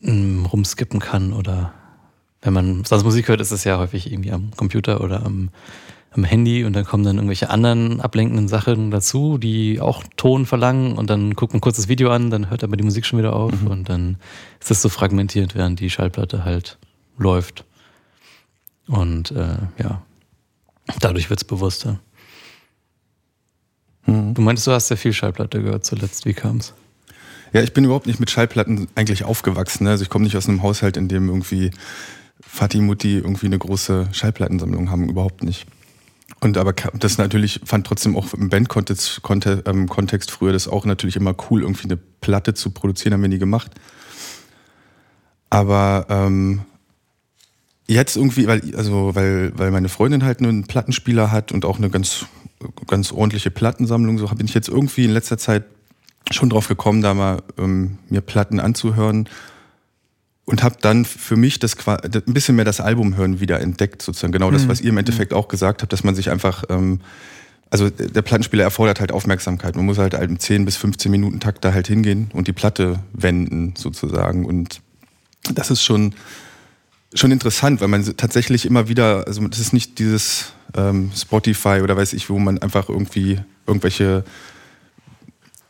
[0.00, 1.72] mm, rumskippen kann oder
[2.42, 5.50] wenn man sonst Musik hört, ist es ja häufig irgendwie am Computer oder am,
[6.14, 10.92] am Handy und dann kommen dann irgendwelche anderen ablenkenden Sachen dazu, die auch Ton verlangen
[10.92, 13.34] und dann guckt man kurz das Video an, dann hört aber die Musik schon wieder
[13.34, 13.66] auf mhm.
[13.66, 14.16] und dann
[14.60, 16.78] ist es so fragmentiert, während die Schallplatte halt
[17.18, 17.64] läuft.
[18.86, 20.02] Und äh, ja,
[21.00, 21.98] dadurch wird es bewusster.
[24.06, 24.34] Mhm.
[24.34, 26.26] Du meintest, du hast ja viel Schallplatte gehört zuletzt.
[26.26, 26.74] Wie kam es?
[27.52, 29.84] Ja, ich bin überhaupt nicht mit Schallplatten eigentlich aufgewachsen.
[29.84, 29.90] Ne?
[29.90, 31.70] Also ich komme nicht aus einem Haushalt, in dem irgendwie
[32.40, 35.08] Vati Mutti irgendwie eine große Schallplattensammlung haben.
[35.08, 35.66] Überhaupt nicht.
[36.40, 39.20] Und aber das natürlich fand trotzdem auch im Bandkontext
[39.66, 43.28] ähm, Kontext früher das auch natürlich immer cool, irgendwie eine Platte zu produzieren, haben wir
[43.28, 43.72] nie gemacht.
[45.50, 46.62] Aber ähm,
[47.86, 51.90] jetzt irgendwie, weil, also, weil, weil meine Freundin halt einen Plattenspieler hat und auch eine
[51.90, 52.26] ganz,
[52.86, 55.64] ganz ordentliche Plattensammlung, so bin ich jetzt irgendwie in letzter Zeit
[56.30, 59.28] schon drauf gekommen, da mal ähm, mir Platten anzuhören
[60.46, 64.32] und habe dann für mich das ein bisschen mehr das Album hören wieder entdeckt, sozusagen
[64.32, 64.68] genau das, mhm.
[64.68, 65.38] was ihr im Endeffekt mhm.
[65.38, 67.00] auch gesagt habt, dass man sich einfach ähm,
[67.70, 69.74] also der Plattenspieler erfordert halt Aufmerksamkeit.
[69.74, 73.00] Man muss halt im 10 bis 15 Minuten Takt da halt hingehen und die Platte
[73.12, 74.80] wenden sozusagen und
[75.52, 76.14] das ist schon
[77.14, 81.96] schon interessant, weil man tatsächlich immer wieder, also das ist nicht dieses ähm, Spotify oder
[81.96, 84.24] weiß ich, wo man einfach irgendwie irgendwelche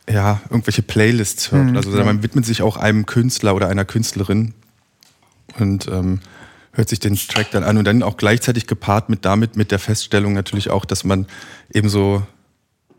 [0.07, 1.71] ja, irgendwelche Playlists hört.
[1.71, 4.53] Mhm, also man widmet sich auch einem Künstler oder einer Künstlerin
[5.59, 6.19] und ähm,
[6.73, 9.79] hört sich den Track dann an und dann auch gleichzeitig gepaart mit damit, mit der
[9.79, 11.25] Feststellung natürlich auch, dass man
[11.73, 12.23] eben so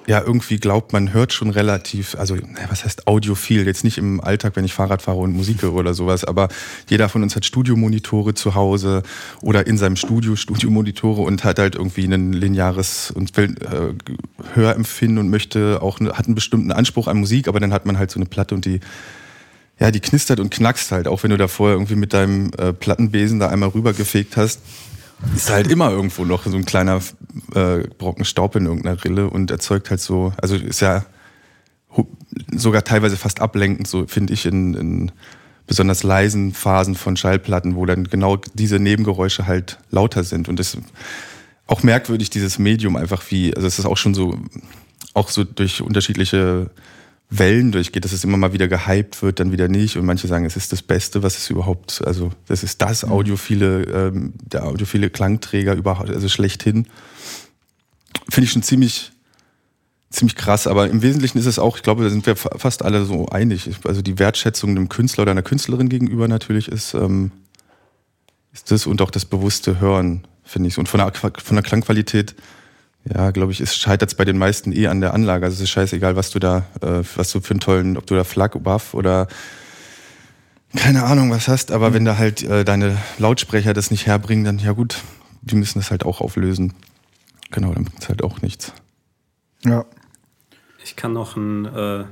[0.07, 2.37] ja irgendwie glaubt, man hört schon relativ, also
[2.69, 5.95] was heißt audiophil, jetzt nicht im Alltag, wenn ich Fahrrad fahre und Musik höre oder
[5.95, 6.49] sowas, aber
[6.89, 9.03] jeder von uns hat Studiomonitore zu Hause
[9.43, 15.19] oder in seinem Studio Studiomonitore und hat halt irgendwie ein lineares und will äh, Hörempfinden
[15.19, 18.21] und möchte auch, hat einen bestimmten Anspruch an Musik, aber dann hat man halt so
[18.21, 18.81] eine Platte und die
[19.79, 22.73] ja, die knistert und knackst halt, auch wenn du da vorher irgendwie mit deinem äh,
[22.73, 24.61] Plattenbesen da einmal rübergefegt hast
[25.35, 27.01] ist halt immer irgendwo noch so ein kleiner
[27.55, 31.05] äh, Brocken Staub in irgendeiner Rille und erzeugt halt so, also ist ja
[32.53, 35.13] sogar teilweise fast ablenkend, so finde ich, in, in
[35.67, 40.49] besonders leisen Phasen von Schallplatten, wo dann genau diese Nebengeräusche halt lauter sind.
[40.49, 40.83] Und das ist
[41.67, 44.39] auch merkwürdig, dieses Medium einfach wie, also es ist auch schon so,
[45.15, 46.71] auch so durch unterschiedliche
[47.29, 49.97] Wellen durchgeht, dass es immer mal wieder gehypt wird, dann wieder nicht.
[49.97, 53.13] Und manche sagen, es ist das Beste, was es überhaupt, also das ist das mhm.
[53.13, 56.87] audiophile, ähm, der audiophile Klangträger überhaupt, also schlechthin.
[58.29, 59.13] Finde ich schon ziemlich,
[60.11, 60.69] ziemlich krass.
[60.69, 63.69] Aber im Wesentlichen ist es auch, ich glaube, da sind wir fast alle so einig.
[63.85, 67.33] Also die Wertschätzung einem Künstler oder einer Künstlerin gegenüber natürlich ist, ähm,
[68.53, 70.79] ist das und auch das bewusste Hören, finde ich.
[70.79, 72.37] Und von der, von der Klangqualität
[73.13, 75.45] ja, glaube ich, ist scheitert es bei den meisten eh an der Anlage.
[75.45, 78.15] Also es ist scheißegal, was du da, äh, was du für einen tollen, ob du
[78.15, 79.29] da Flak, Buff oder
[80.75, 81.95] keine Ahnung was hast, aber mhm.
[81.95, 85.03] wenn da halt äh, deine Lautsprecher das nicht herbringen, dann ja gut,
[85.43, 86.75] die müssen das halt auch auflösen.
[87.51, 88.73] Genau, dann bringt es halt auch nichts.
[89.65, 89.85] Ja.
[90.85, 92.05] Ich kann noch, ein, äh,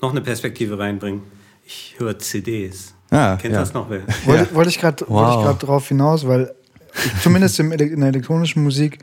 [0.00, 1.22] noch eine Perspektive reinbringen.
[1.64, 2.94] Ich höre CDs.
[3.10, 3.60] Ah, Kennt ja.
[3.60, 4.02] das noch wer?
[4.24, 4.54] Wollte, ja.
[4.54, 5.58] wollte ich gerade wow.
[5.58, 6.54] drauf hinaus, weil
[6.94, 8.98] ich, zumindest in der elektronischen Musik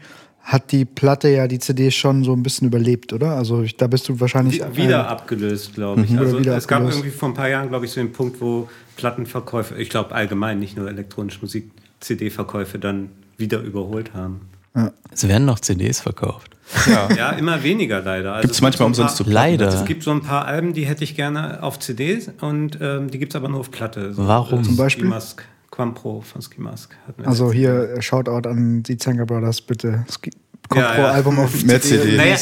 [0.49, 3.35] hat die Platte ja die CD schon so ein bisschen überlebt, oder?
[3.35, 4.59] Also ich, da bist du wahrscheinlich.
[4.73, 6.09] Wie, wieder abgelöst, glaube ich.
[6.09, 6.17] Mhm.
[6.17, 9.75] Also es gab irgendwie vor ein paar Jahren, glaube ich, so den Punkt, wo Plattenverkäufe,
[9.75, 14.41] ich glaube allgemein, nicht nur elektronische Musik, CD-Verkäufe dann wieder überholt haben.
[14.75, 14.91] Ja.
[15.11, 16.49] Es werden noch CDs verkauft.
[16.87, 18.33] Ja, ja immer weniger leider.
[18.33, 19.35] Also gibt es manchmal umsonst zu Platten.
[19.35, 19.67] Leider.
[19.67, 23.19] Es gibt so ein paar Alben, die hätte ich gerne auf CDs und ähm, die
[23.19, 24.13] gibt es aber nur auf Platte.
[24.13, 24.63] So, Warum?
[24.63, 25.05] Zum Beispiel?
[25.05, 25.43] Mask.
[25.71, 26.95] Quampro von Ski Mask.
[27.23, 30.05] Also hier äh, Shoutout an die Zanger Brothers, bitte.
[30.09, 30.31] Ski
[30.75, 31.11] ja, pro ja.
[31.11, 32.15] Album auf mehr CD.
[32.15, 32.37] Naja,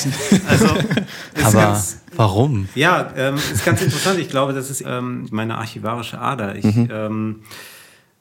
[0.47, 0.67] also,
[1.43, 2.67] Aber ganz, warum?
[2.75, 4.19] Ja, ähm, ist ganz interessant.
[4.19, 6.55] Ich glaube, das ist ähm, meine archivarische Ader.
[6.55, 6.89] Ich, mhm.
[6.91, 7.35] ähm,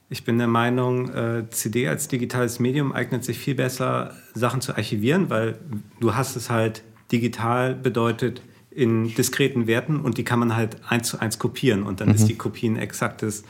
[0.09, 4.77] ich bin der Meinung, äh, CD als digitales Medium eignet sich viel besser, Sachen zu
[4.77, 5.59] archivieren, weil
[5.99, 11.09] du hast es halt digital bedeutet in diskreten Werten und die kann man halt eins
[11.09, 12.14] zu eins kopieren und dann mhm.
[12.14, 13.42] ist die Kopie ein exaktes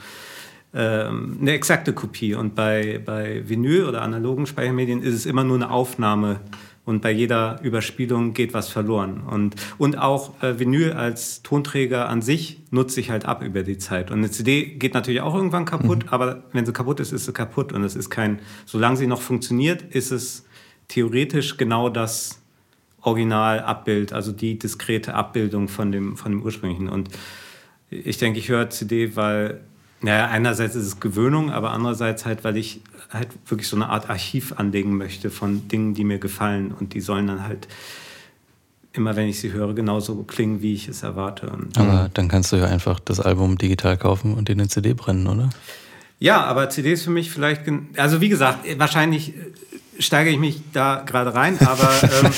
[0.76, 2.34] ähm, eine exakte Kopie.
[2.34, 6.40] Und bei, bei Vinyl oder analogen Speichermedien ist es immer nur eine Aufnahme
[6.84, 9.22] und bei jeder Überspielung geht was verloren.
[9.22, 13.76] Und, und auch äh, Vinyl als Tonträger an sich nutzt sich halt ab über die
[13.76, 14.12] Zeit.
[14.12, 16.10] Und eine CD geht natürlich auch irgendwann kaputt, mhm.
[16.10, 17.72] aber wenn sie kaputt ist, ist sie kaputt.
[17.72, 20.46] Und es ist kein, solange sie noch funktioniert, ist es
[20.86, 22.40] theoretisch genau das
[23.00, 26.88] Originalabbild, also die diskrete Abbildung von dem, von dem ursprünglichen.
[26.88, 27.08] Und
[27.90, 29.60] ich denke, ich höre CD, weil
[30.00, 32.80] naja, einerseits ist es Gewöhnung, aber andererseits halt, weil ich
[33.12, 37.00] halt wirklich so eine Art Archiv anlegen möchte von Dingen, die mir gefallen und die
[37.00, 37.68] sollen dann halt
[38.92, 41.50] immer, wenn ich sie höre, genauso klingen, wie ich es erwarte.
[41.50, 44.94] Und aber dann kannst du ja einfach das Album digital kaufen und in eine CD
[44.94, 45.50] brennen, oder?
[46.18, 47.62] Ja, aber CDs für mich vielleicht,
[47.96, 49.34] also wie gesagt, wahrscheinlich
[49.98, 52.30] steige ich mich da gerade rein, aber ähm,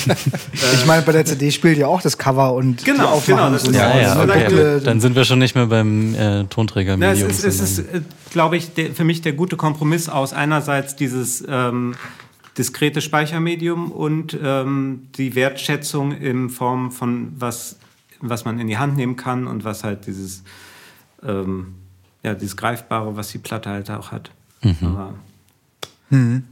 [0.73, 3.51] ich meine, bei der CD spielt ja auch das Cover und genau, die Aufnahmen genau,
[3.53, 4.81] das ist ja, ja, okay.
[4.83, 6.97] Dann sind wir schon nicht mehr beim äh, Tonträger.
[6.97, 10.33] Na, es ist, es ist äh, glaube ich, der, für mich der gute Kompromiss aus
[10.33, 11.95] einerseits dieses ähm,
[12.57, 17.77] diskrete Speichermedium und ähm, die Wertschätzung in Form von was,
[18.19, 20.43] was man in die Hand nehmen kann und was halt dieses,
[21.23, 21.75] ähm,
[22.23, 24.31] ja, dieses Greifbare, was die Platte halt auch hat.
[24.61, 24.75] Mhm.
[24.81, 25.13] Aber,
[26.09, 26.43] mhm.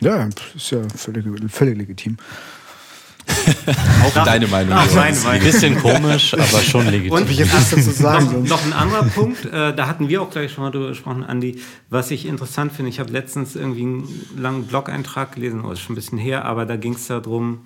[0.00, 2.16] Ja, ja, ist ja völlig, völlig legitim.
[4.04, 4.74] Auch deine Meinung.
[4.76, 5.30] Ach, meine Meinung.
[5.30, 7.12] Ein bisschen komisch, aber schon legitim.
[7.12, 8.42] Und ich was dazu sagen.
[8.42, 11.24] Noch, noch ein anderer Punkt, äh, da hatten wir auch gleich schon mal drüber gesprochen,
[11.24, 12.90] Andi, was ich interessant finde.
[12.90, 16.66] Ich habe letztens irgendwie einen langen Blog-Eintrag gelesen, oh, ist schon ein bisschen her, aber
[16.66, 17.60] da ging es darum,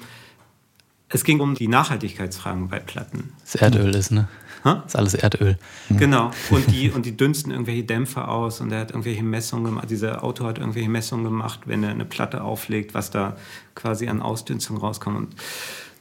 [1.15, 3.33] es ging um die Nachhaltigkeitsfragen bei Platten.
[3.43, 4.29] Das Erdöl ist, ne?
[4.65, 4.75] Ha?
[4.77, 5.59] Das ist alles Erdöl.
[5.89, 5.97] Mhm.
[5.99, 6.31] Genau.
[6.51, 9.91] Und die, und die dünsten irgendwelche Dämpfer aus und er hat irgendwelche Messungen gemacht.
[9.91, 13.37] Dieser Autor hat irgendwelche Messungen gemacht, wenn er eine Platte auflegt, was da
[13.77, 15.17] quasi an Ausdünstung rauskommt.
[15.17, 15.37] Und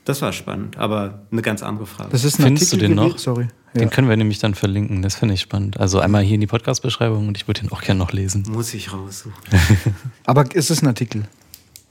[0.06, 2.10] das war spannend, aber eine ganz andere Frage.
[2.10, 3.20] Das ist ein Findest Artikel du den noch?
[3.20, 3.48] Sorry.
[3.76, 3.88] Den ja.
[3.90, 5.02] können wir nämlich dann verlinken.
[5.02, 5.80] Das finde ich spannend.
[5.80, 8.46] Also einmal hier in die Podcast-Beschreibung und ich würde den auch gerne noch lesen.
[8.50, 9.34] Muss ich raussuchen.
[10.26, 11.28] aber ist es ein Artikel?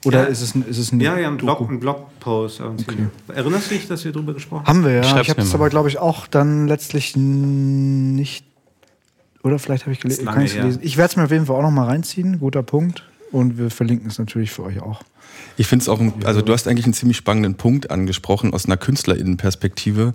[0.05, 0.27] Oder ja.
[0.27, 2.61] ist, es ein, ist es ein Ja, ja, ein, Blog, ein Blogpost.
[2.61, 3.07] Okay.
[3.29, 4.79] Erinnerst du dich, dass wir darüber gesprochen haben?
[4.79, 5.21] Haben wir, ja.
[5.21, 8.45] Ich habe es aber, glaube ich, auch dann letztlich nicht.
[9.43, 10.79] Oder vielleicht habe ich, gele gelesen.
[10.83, 12.39] Ich werde es mir auf jeden Fall auch noch mal reinziehen.
[12.41, 13.05] Guter Punkt.
[13.33, 15.03] und wir verlinken es natürlich für euch auch.
[15.57, 18.67] Ich finde es auch, ein, also du hast eigentlich einen ziemlich spannenden Punkt angesprochen aus
[18.67, 20.13] einer KünstlerInnenperspektive,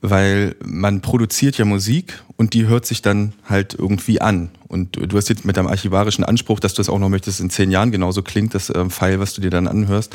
[0.00, 4.50] weil man produziert ja Musik und die hört sich dann halt irgendwie an.
[4.68, 7.50] Und du hast jetzt mit deinem archivarischen Anspruch, dass du es auch noch möchtest, in
[7.50, 10.14] zehn Jahren genauso klingt, das äh, File, was du dir dann anhörst.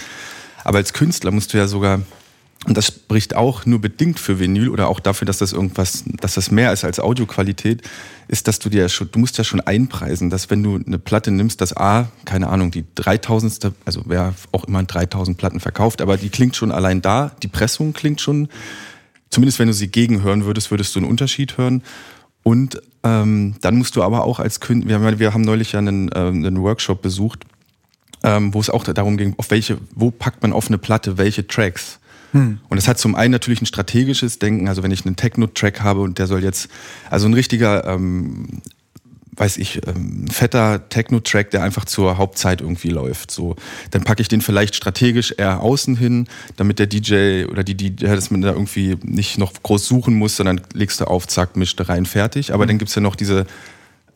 [0.63, 2.01] Aber als Künstler musst du ja sogar
[2.67, 6.35] und das spricht auch nur bedingt für Vinyl oder auch dafür, dass das irgendwas, dass
[6.35, 7.81] das mehr ist als Audioqualität,
[8.27, 11.31] ist, dass du dir schon, du musst ja schon einpreisen, dass wenn du eine Platte
[11.31, 13.71] nimmst, dass A, keine Ahnung, die 3000.
[13.83, 17.93] also wer auch immer 3000 Platten verkauft, aber die klingt schon allein da, die Pressung
[17.93, 18.47] klingt schon,
[19.31, 21.81] zumindest wenn du sie gegenhören würdest, würdest du einen Unterschied hören.
[22.43, 25.79] Und ähm, dann musst du aber auch als Künstler, wir haben, wir haben neulich ja
[25.79, 27.45] einen, äh, einen Workshop besucht,
[28.23, 31.47] ähm, wo es auch darum ging, auf welche, wo packt man auf eine Platte welche
[31.47, 31.99] Tracks.
[32.33, 32.59] Hm.
[32.69, 36.01] Und es hat zum einen natürlich ein strategisches Denken, also wenn ich einen Techno-Track habe
[36.01, 36.69] und der soll jetzt,
[37.09, 38.61] also ein richtiger, ähm,
[39.41, 43.31] weiß ich, ähm, fetter Techno-Track, der einfach zur Hauptzeit irgendwie läuft.
[43.31, 43.55] So,
[43.89, 46.27] dann packe ich den vielleicht strategisch eher außen hin,
[46.57, 50.37] damit der DJ oder die DJ, dass man da irgendwie nicht noch groß suchen muss,
[50.37, 52.53] sondern legst du auf, zack, mischt rein, fertig.
[52.53, 52.67] Aber mhm.
[52.69, 53.47] dann gibt's ja noch diese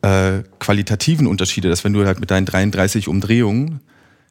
[0.03, 3.79] äh, qualitativen Unterschiede, dass wenn du halt mit deinen 33 Umdrehungen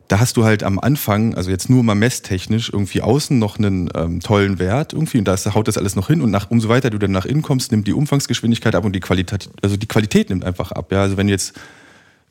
[0.09, 3.91] da hast du halt am Anfang, also jetzt nur mal messtechnisch, irgendwie außen noch einen
[3.95, 6.91] ähm, tollen Wert irgendwie und da haut das alles noch hin und nach, umso weiter
[6.91, 10.31] du dann nach innen kommst, nimmt die Umfangsgeschwindigkeit ab und die Qualität, also die Qualität
[10.31, 10.93] nimmt einfach ab.
[10.93, 11.55] Ja, also wenn jetzt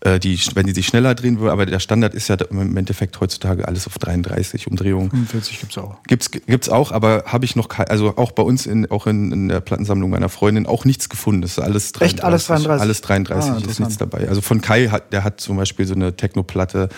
[0.04, 3.20] äh, die, wenn die sich schneller drehen würde, aber der Standard ist ja im Endeffekt
[3.22, 5.10] heutzutage alles auf 33 Umdrehungen.
[5.10, 6.04] 45 gibt's auch.
[6.08, 9.48] Gibt's, gibt's auch, aber habe ich noch also auch bei uns in, auch in, in,
[9.48, 11.42] der Plattensammlung meiner Freundin auch nichts gefunden.
[11.42, 12.18] Das ist alles 33.
[12.18, 12.82] Echt alles 33?
[12.82, 14.28] Alles 33 ah, ist nichts dabei.
[14.28, 16.90] Also von Kai hat, der hat zum Beispiel so eine Techno-Platte,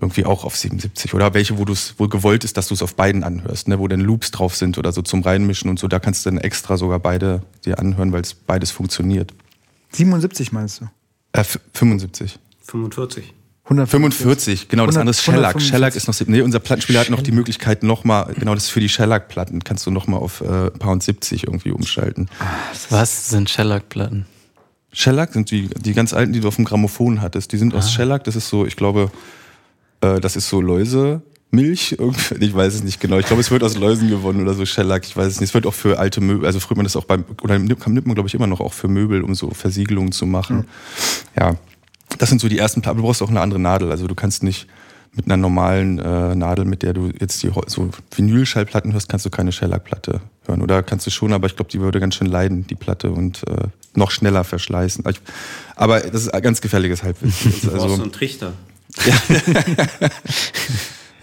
[0.00, 2.82] irgendwie auch auf 77 oder welche, wo du es wohl gewollt ist, dass du es
[2.82, 5.88] auf beiden anhörst, ne, wo dann Loops drauf sind oder so zum Reinmischen und so.
[5.88, 9.34] Da kannst du dann extra sogar beide dir anhören, weil es beides funktioniert.
[9.92, 10.88] 77 meinst du?
[11.32, 12.38] Äh, 75.
[12.64, 13.34] 45.
[13.64, 15.62] 145, genau, das andere ist Shellac.
[15.62, 18.80] Shellac ist noch, nee, unser Plattenspieler hat noch die Möglichkeit nochmal, genau, das ist für
[18.80, 22.28] die Shellac-Platten, kannst du nochmal auf äh, Pound 70 irgendwie umschalten.
[22.90, 24.26] Was sind Shellac-Platten?
[24.92, 27.52] Shellac sind die, die ganz alten, die du auf dem Grammophon hattest.
[27.52, 27.78] Die sind ah.
[27.78, 29.10] aus Shellac, das ist so, ich glaube,
[30.02, 31.96] äh, das ist so Läusemilch.
[32.40, 33.18] Ich weiß es nicht genau.
[33.18, 35.04] Ich glaube, es wird aus Läusen gewonnen oder so Shellac.
[35.04, 35.50] Ich weiß es nicht.
[35.50, 38.14] Es wird auch für alte Möbel, also früher man das auch beim, oder nimmt, man,
[38.14, 40.56] glaube ich, immer noch auch für Möbel, um so Versiegelungen zu machen.
[40.56, 40.64] Mhm.
[41.38, 41.56] Ja.
[42.18, 42.98] Das sind so die ersten Platten.
[42.98, 43.90] Du brauchst auch eine andere Nadel.
[43.90, 44.66] Also du kannst nicht
[45.14, 49.30] mit einer normalen äh, Nadel, mit der du jetzt die so Vinylschallplatten hörst, kannst du
[49.30, 50.62] keine Shellac-Platte hören.
[50.62, 53.46] Oder kannst du schon, aber ich glaube, die würde ganz schön leiden, die Platte, und
[53.46, 55.04] äh, noch schneller verschleißen.
[55.76, 57.52] Aber das ist ein ganz gefährliches Halbwissen.
[57.62, 58.54] Du brauchst also, so einen Trichter.
[59.04, 59.14] Ja.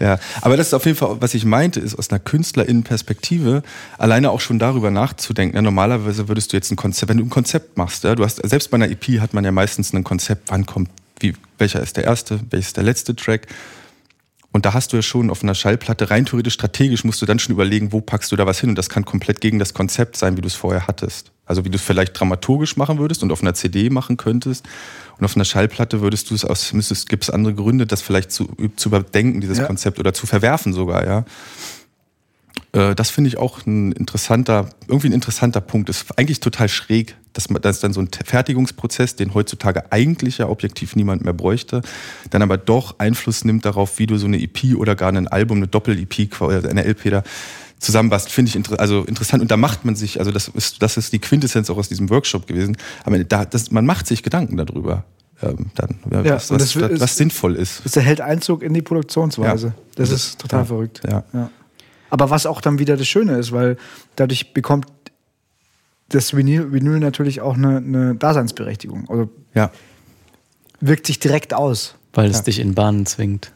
[0.00, 3.62] ja, aber das ist auf jeden Fall, was ich meinte, ist aus einer KünstlerInnen-Perspektive
[3.98, 5.56] alleine auch schon darüber nachzudenken.
[5.56, 8.36] Ja, normalerweise würdest du jetzt ein Konzept, wenn du ein Konzept machst, ja, du hast,
[8.36, 11.96] selbst bei einer EP hat man ja meistens ein Konzept, wann kommt, wie, welcher ist
[11.96, 13.46] der erste, welcher ist der letzte Track.
[14.52, 17.38] Und da hast du ja schon auf einer Schallplatte rein theoretisch strategisch musst du dann
[17.38, 18.70] schon überlegen, wo packst du da was hin.
[18.70, 21.30] Und das kann komplett gegen das Konzept sein, wie du es vorher hattest.
[21.50, 24.68] Also wie du es vielleicht dramaturgisch machen würdest und auf einer CD machen könntest.
[25.18, 28.30] Und auf einer Schallplatte würdest du es aus, müsstest, gibt es andere Gründe, das vielleicht
[28.30, 29.66] zu, zu überdenken, dieses ja.
[29.66, 31.24] Konzept, oder zu verwerfen sogar, ja.
[32.72, 35.88] Äh, das finde ich auch ein interessanter, irgendwie ein interessanter Punkt.
[35.88, 40.48] Ist eigentlich total schräg, dass man, dass dann so ein Fertigungsprozess, den heutzutage eigentlich ja
[40.48, 41.82] objektiv niemand mehr bräuchte,
[42.30, 45.58] dann aber doch Einfluss nimmt darauf, wie du so eine EP oder gar ein Album,
[45.58, 47.22] eine Doppel-EP, eine LP da
[47.80, 49.42] zusammenbasst, finde ich inter also interessant.
[49.42, 52.10] Und da macht man sich, also das ist, das ist die Quintessenz auch aus diesem
[52.10, 52.76] Workshop gewesen.
[53.04, 55.04] Aber da, das, man macht sich Gedanken darüber.
[55.42, 57.80] Ähm, dann, ja, was, was, was, was, sinnvoll ist.
[57.84, 59.68] Das erhält Einzug in die Produktionsweise.
[59.68, 59.74] Ja.
[59.94, 60.64] Das, das, ist total ja.
[60.66, 61.00] verrückt.
[61.08, 61.50] Ja.
[62.10, 63.78] Aber was auch dann wieder das Schöne ist, weil
[64.16, 64.86] dadurch bekommt
[66.10, 69.08] das Vinyl, Vinyl natürlich auch eine, eine Daseinsberechtigung.
[69.08, 69.70] Also ja.
[70.80, 71.94] wirkt sich direkt aus.
[72.12, 73.52] Weil es dich in Bahnen zwingt.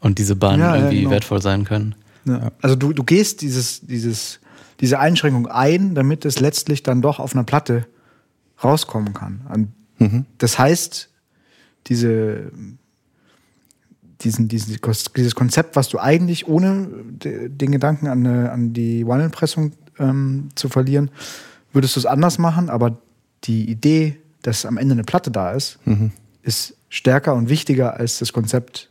[0.00, 1.10] Und diese Bahnen irgendwie genau.
[1.10, 1.94] wertvoll sein können.
[2.24, 2.50] Ja.
[2.60, 4.40] Also du, du gehst dieses, dieses,
[4.80, 7.86] diese Einschränkung ein, damit es letztlich dann doch auf einer Platte
[8.62, 9.72] rauskommen kann.
[9.98, 10.26] Mhm.
[10.38, 11.08] Das heißt,
[11.86, 12.52] diese,
[14.20, 14.78] diesen, diesen,
[15.16, 20.68] dieses Konzept, was du eigentlich ohne den Gedanken an, eine, an die Wannenpressung ähm, zu
[20.68, 21.10] verlieren,
[21.72, 22.98] würdest du es anders machen, aber
[23.44, 26.12] die Idee, dass am Ende eine Platte da ist, mhm.
[26.42, 28.90] ist stärker und wichtiger als das Konzept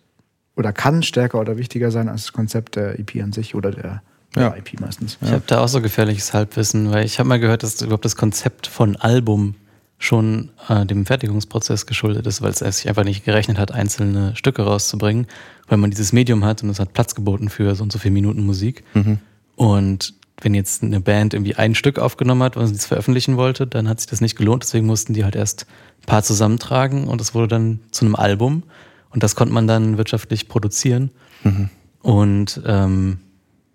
[0.56, 4.02] oder kann stärker oder wichtiger sein als das Konzept der EP an sich oder der,
[4.36, 4.56] der ja.
[4.56, 5.18] EP meistens.
[5.22, 8.16] Ich habe da auch so gefährliches Halbwissen, weil ich habe mal gehört, dass überhaupt das
[8.16, 9.56] Konzept von Album
[9.98, 14.64] schon äh, dem Fertigungsprozess geschuldet ist, weil es sich einfach nicht gerechnet hat, einzelne Stücke
[14.64, 15.28] rauszubringen,
[15.68, 18.14] weil man dieses Medium hat und es hat Platz geboten für so und so viele
[18.14, 18.84] Minuten Musik.
[18.96, 19.20] Mhm.
[19.56, 23.68] Und wenn jetzt eine Band irgendwie ein Stück aufgenommen hat, was sie es veröffentlichen wollte,
[23.68, 25.68] dann hat sich das nicht gelohnt, deswegen mussten die halt erst
[26.02, 28.64] ein paar zusammentragen und es wurde dann zu einem Album.
[29.12, 31.12] Und das konnte man dann wirtschaftlich produzieren.
[31.44, 31.70] Mhm.
[32.02, 33.20] Und ähm,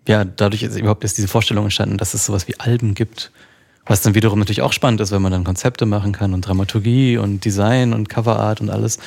[0.07, 3.31] ja, dadurch ist überhaupt erst diese Vorstellung entstanden, dass es sowas wie Alben gibt.
[3.85, 7.17] Was dann wiederum natürlich auch spannend ist, wenn man dann Konzepte machen kann und Dramaturgie
[7.17, 8.99] und Design und Coverart und alles.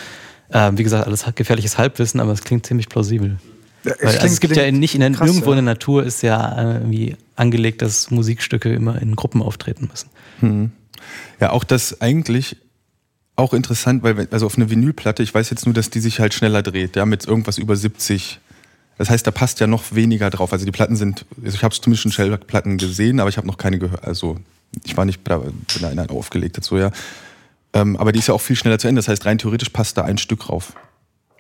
[0.53, 3.39] Ähm, wie gesagt, alles gefährliches Halbwissen, aber es klingt ziemlich plausibel.
[3.85, 5.59] Ja, Weil, also es gibt ja nicht in der, krass, nirgendwo ja.
[5.59, 10.73] in der Natur ist ja irgendwie angelegt, dass Musikstücke immer in Gruppen auftreten müssen.
[11.41, 12.57] Ja, auch das eigentlich
[13.41, 16.35] auch interessant, weil, also auf eine Vinylplatte, ich weiß jetzt nur, dass die sich halt
[16.35, 18.41] schneller dreht, ja, mit irgendwas über 70.
[18.99, 20.53] Das heißt, da passt ja noch weniger drauf.
[20.53, 23.57] Also die Platten sind, also ich habe zumindest schon Shellback-Platten gesehen, aber ich habe noch
[23.57, 24.05] keine gehört.
[24.05, 24.39] Also
[24.85, 26.91] ich war nicht, da, wenn da einer aufgelegt so ja.
[27.73, 28.99] Ähm, aber die ist ja auch viel schneller zu Ende.
[28.99, 30.75] Das heißt, rein theoretisch passt da ein Stück rauf.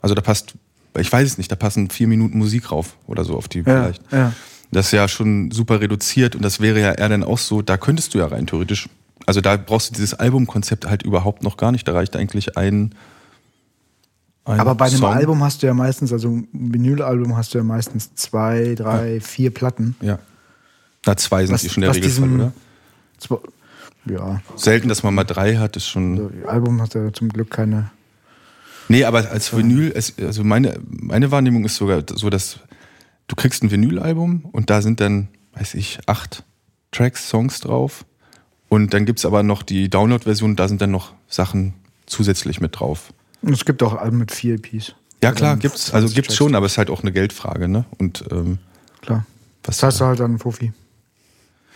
[0.00, 0.54] Also da passt,
[0.98, 3.64] ich weiß es nicht, da passen vier Minuten Musik rauf oder so auf die Ja,
[3.64, 4.02] vielleicht.
[4.12, 4.32] ja.
[4.72, 7.76] Das ist ja schon super reduziert und das wäre ja eher dann auch so, da
[7.76, 8.88] könntest du ja rein theoretisch,
[9.26, 12.94] also da brauchst du dieses Albumkonzept halt überhaupt noch gar nicht, da reicht eigentlich ein,
[14.44, 15.12] ein Aber bei einem Song.
[15.12, 19.52] Album hast du ja meistens, also ein Vinylalbum hast du ja meistens zwei, drei, vier
[19.52, 19.96] Platten.
[20.00, 20.18] Ja.
[21.06, 22.52] Na, zwei sind Was- die schon der Regelfall, diesem- oder?
[23.18, 23.36] Zwei,
[24.06, 26.18] ja, Selten, dass man mal drei hat, ist schon.
[26.18, 27.90] also Album hat ja zum Glück keine.
[28.88, 32.58] Nee, aber als Vinyl, also meine, meine Wahrnehmung ist sogar so, dass
[33.28, 36.42] du kriegst ein Vinylalbum und da sind dann, weiß ich, acht
[36.90, 38.04] Tracks, Songs drauf.
[38.70, 41.74] Und dann gibt's aber noch die Download-Version, da sind dann noch Sachen
[42.06, 43.12] zusätzlich mit drauf.
[43.42, 44.94] Und es gibt auch Alben mit vier EPs.
[45.22, 46.36] Ja, klar, dann gibt's, also 20 gibt's Tracks.
[46.38, 47.84] schon, aber es ist halt auch eine Geldfrage, ne?
[47.98, 48.58] Und ähm,
[49.02, 49.26] Klar.
[49.64, 50.72] was Das heißt du halt dann Profi.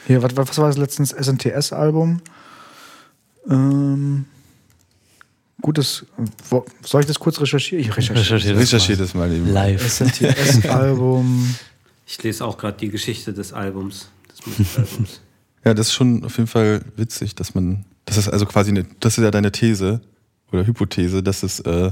[0.07, 1.11] Hier, was, was war das letztens?
[1.11, 2.21] SNTS-Album.
[3.51, 4.27] Ähm,
[5.61, 6.07] gutes.
[6.49, 7.81] Wo, soll ich das kurz recherchieren?
[7.85, 8.21] Ich recherchiere.
[8.21, 9.53] Recherchiere das recherchiert das mal eben.
[9.53, 9.83] Live.
[9.85, 11.57] SNTS-Album.
[12.07, 15.21] Ich lese auch gerade die Geschichte des Albums, des Musikalbums.
[15.65, 18.85] Ja, das ist schon auf jeden Fall witzig, dass man, das ist also quasi eine,
[19.01, 20.01] das ist ja deine These
[20.53, 21.91] oder Hypothese, dass es äh,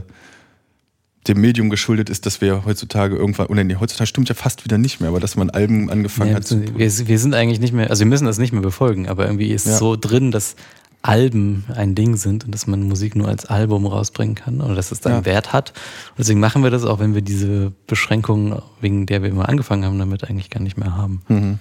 [1.29, 4.77] dem Medium geschuldet ist, dass wir heutzutage irgendwann, oder nee, heutzutage stimmt ja fast wieder
[4.77, 7.73] nicht mehr, aber dass man Alben angefangen Ja, hat zu wir, wir sind eigentlich nicht
[7.73, 9.77] mehr, also wir müssen das nicht mehr befolgen, aber irgendwie ist Ja.
[9.79, 10.57] so drin, dass
[11.01, 14.93] Alben ein Ding sind und dass man Musik nur als Album rausbringen kann oder dass
[14.93, 15.25] es einen Ja.
[15.25, 15.71] Wert hat.
[16.11, 19.85] Und deswegen machen wir das, auch wenn wir diese Beschränkungen, wegen der wir immer angefangen
[19.85, 21.23] haben, damit eigentlich gar nicht mehr haben.
[21.29, 21.59] Mhm.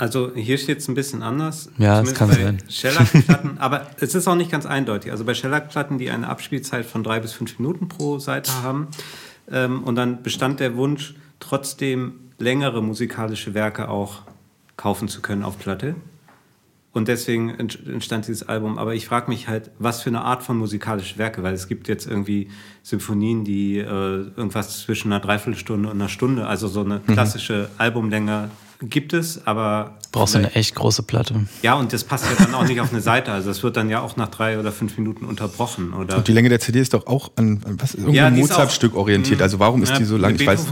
[0.00, 1.70] Also hier steht es ein bisschen anders.
[1.76, 2.58] Ja, das kann bei sein.
[2.68, 5.12] Shellac-Platten, aber es ist auch nicht ganz eindeutig.
[5.12, 8.88] Also bei Shellac-Platten, die eine Abspielzeit von drei bis fünf Minuten pro Seite haben,
[9.50, 14.22] ähm, und dann bestand der Wunsch, trotzdem längere musikalische Werke auch
[14.78, 15.96] kaufen zu können auf Platte.
[16.92, 18.78] Und deswegen ent- entstand dieses Album.
[18.78, 21.88] Aber ich frage mich halt, was für eine Art von musikalische Werke, weil es gibt
[21.88, 22.48] jetzt irgendwie
[22.82, 28.50] Symphonien, die äh, irgendwas zwischen einer Dreiviertelstunde und einer Stunde, also so eine klassische Albumlänge
[28.82, 31.34] gibt es, aber Brauchst du eine echt große Platte.
[31.62, 33.30] ja, und das passt ja dann auch nicht auf eine Seite.
[33.30, 35.92] Also es wird dann ja auch nach drei oder fünf Minuten unterbrochen.
[35.92, 38.48] Oder Und die Länge der CD ist doch auch an, an was, Ja, irgendein ist
[38.48, 39.42] Mozart-Stück orientiert.
[39.42, 40.34] Also warum ist Ja, die so lang?
[40.34, 40.66] Ich weiß,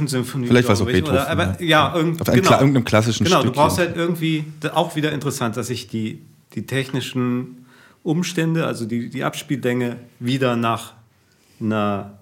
[0.46, 1.12] vielleicht war es auch Beethoven.
[1.14, 2.58] Oder, aber ja, irgend, Auf einem genau.
[2.58, 3.52] Irgendeinem klassischen Genau, Stück.
[3.52, 3.84] du brauchst ja.
[3.84, 4.44] halt irgendwie,
[4.74, 6.22] auch wieder interessant, dass sich die,
[6.54, 7.66] die technischen
[8.02, 10.94] Umstände, also die, die Abspiellänge, wieder nach
[11.60, 12.17] einer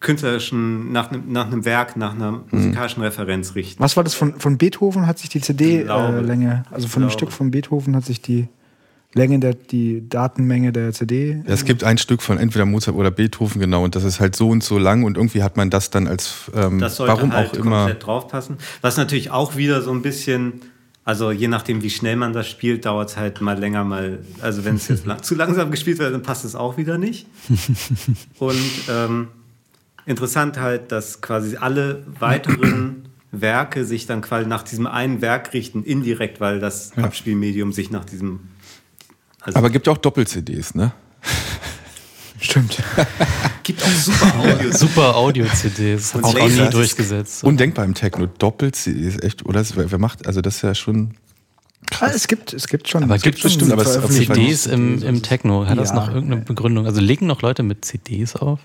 [0.00, 2.40] künstlerischen, nach einem, nach einem Werk, nach einer Mhm.
[2.50, 3.82] musikalischen Referenz richten.
[3.82, 5.06] Was war das von, von Beethoven?
[5.06, 5.40] Hat sich die.
[5.40, 7.10] CD-Länge, also von dem.
[7.10, 8.48] Stück von Beethoven hat sich die
[9.12, 11.42] Länge der, die Datenmenge der CD.
[11.46, 14.36] Ja, es gibt ein Stück von entweder Mozart oder Beethoven, genau, und das ist halt
[14.36, 17.32] so und so lang und irgendwie hat man das dann als, ähm, Das sollte warum
[17.32, 17.78] halt auch immer.
[17.84, 18.56] komplett draufpassen.
[18.82, 20.62] Was natürlich auch wieder so ein bisschen,
[21.04, 24.64] also je nachdem, wie schnell man das spielt, dauert es halt mal länger, mal, also
[24.64, 27.26] wenn es jetzt lang, zu langsam gespielt wird, dann passt es auch wieder nicht.
[28.38, 28.56] Und
[28.88, 29.26] ähm,
[30.06, 35.84] interessant halt, dass quasi alle weiteren Werke sich dann quasi nach diesem einen Werk richten,
[35.84, 38.40] indirekt, weil das Abspielmedium sich nach diesem.
[39.40, 40.92] Also Aber gibt ja auch Doppel-CDs, ne?
[42.40, 42.82] Stimmt.
[43.62, 44.72] gibt auch super Audio.
[44.76, 47.44] Super Audio-CDs, hat sich auch nie durchgesetzt.
[47.44, 48.26] Undenkbar im Techno.
[48.26, 49.58] Doppel-CDs, echt, oder?
[49.60, 51.14] Das, wer macht, also das ist ja schon.
[52.00, 53.04] Ah, es gibt, es gibt schon.
[53.04, 53.84] aber es gibt schon bestimmt, aber.
[54.08, 55.96] CDs im, im Techno, hat das Ja.
[55.96, 56.86] noch irgendeine Begründung?
[56.86, 58.60] Also legen noch Leute mit CDs auf?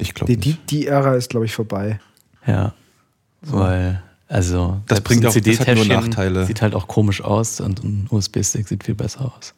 [0.00, 0.70] Ich glaube Die, die, nicht.
[0.70, 2.00] die Ära ist, glaube ich, vorbei.
[2.46, 2.72] Ja,
[3.42, 6.46] weil, also Das selbst bringt auch- das CD-Täschchen Nachteile.
[6.46, 9.54] Sieht halt auch komisch aus und ein USB-Stick sieht viel besser aus.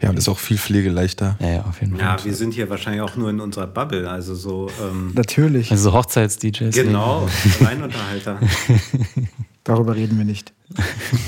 [0.00, 1.36] Ja, und ist auch viel pflegeleichter.
[1.40, 2.04] Ja, ja, auf jeden Fall.
[2.18, 4.68] Ja, wir sind hier wahrscheinlich auch nur in unserer Bubble, also so.
[4.82, 5.70] Ähm, Natürlich.
[5.70, 6.74] Also so Hochzeits-DJs.
[6.74, 7.28] genau,
[7.60, 8.40] Alleinunterhalter.
[9.64, 10.52] Darüber reden wir nicht.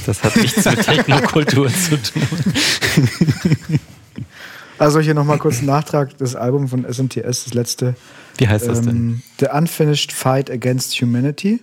[0.07, 2.23] Das hat nichts mit Technokultur zu tun.
[4.79, 6.17] Also hier nochmal kurz ein Nachtrag.
[6.19, 7.95] Das Album von SMTS, das letzte.
[8.39, 8.97] Wie heißt das denn?
[8.97, 11.61] Ähm, The Unfinished Fight Against Humanity.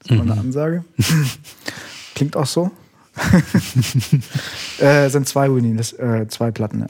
[0.00, 0.30] Das ist mal Mhm.
[0.32, 0.84] eine Ansage.
[2.14, 2.70] Klingt auch so.
[4.78, 6.80] äh, sind zwei Vinyls, äh, zwei Platten.
[6.80, 6.86] Ja.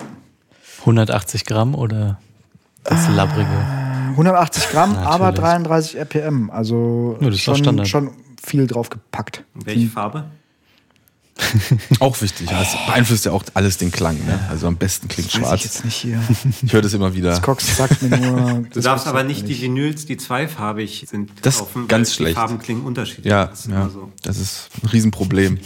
[0.80, 2.18] 180 Gramm oder
[2.84, 3.12] das Ah.
[3.12, 3.48] labbrige?
[4.16, 6.50] 180 Gramm, aber 33 RPM.
[6.50, 8.10] Also Ja, schon, schon
[8.42, 9.44] viel drauf gepackt.
[9.54, 10.24] Welche Farbe?
[12.01, 12.51] Auch wichtig.
[12.51, 14.16] Ja, es beeinflusst ja auch alles den Klang.
[14.26, 14.39] Ne?
[14.51, 15.64] Also am besten klingt ich schwarz.
[15.64, 16.20] jetzt nicht hier.
[16.62, 17.30] Ich höre das immer wieder.
[17.30, 18.64] Das Cox sagt mir nur.
[18.72, 22.30] Du darfst aber nicht die Vinyls, die zweifarbig sind, Das ist kaufen, ganz weil schlecht.
[22.37, 23.26] Die Farben klingen unterschiedlich.
[23.26, 24.12] Ja, Das ja, so.
[24.22, 25.59] das ist ein Riesenproblem.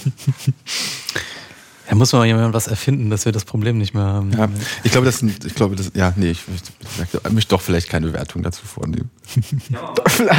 [1.89, 4.33] Da muss mal jemand was erfinden, dass wir das Problem nicht mehr haben.
[4.33, 4.49] Ja,
[4.83, 7.89] ich glaube, das sind, ich glaube, das, ja, nee, ich, ich, ich möchte doch vielleicht
[7.89, 9.09] keine Wertung dazu vornehmen.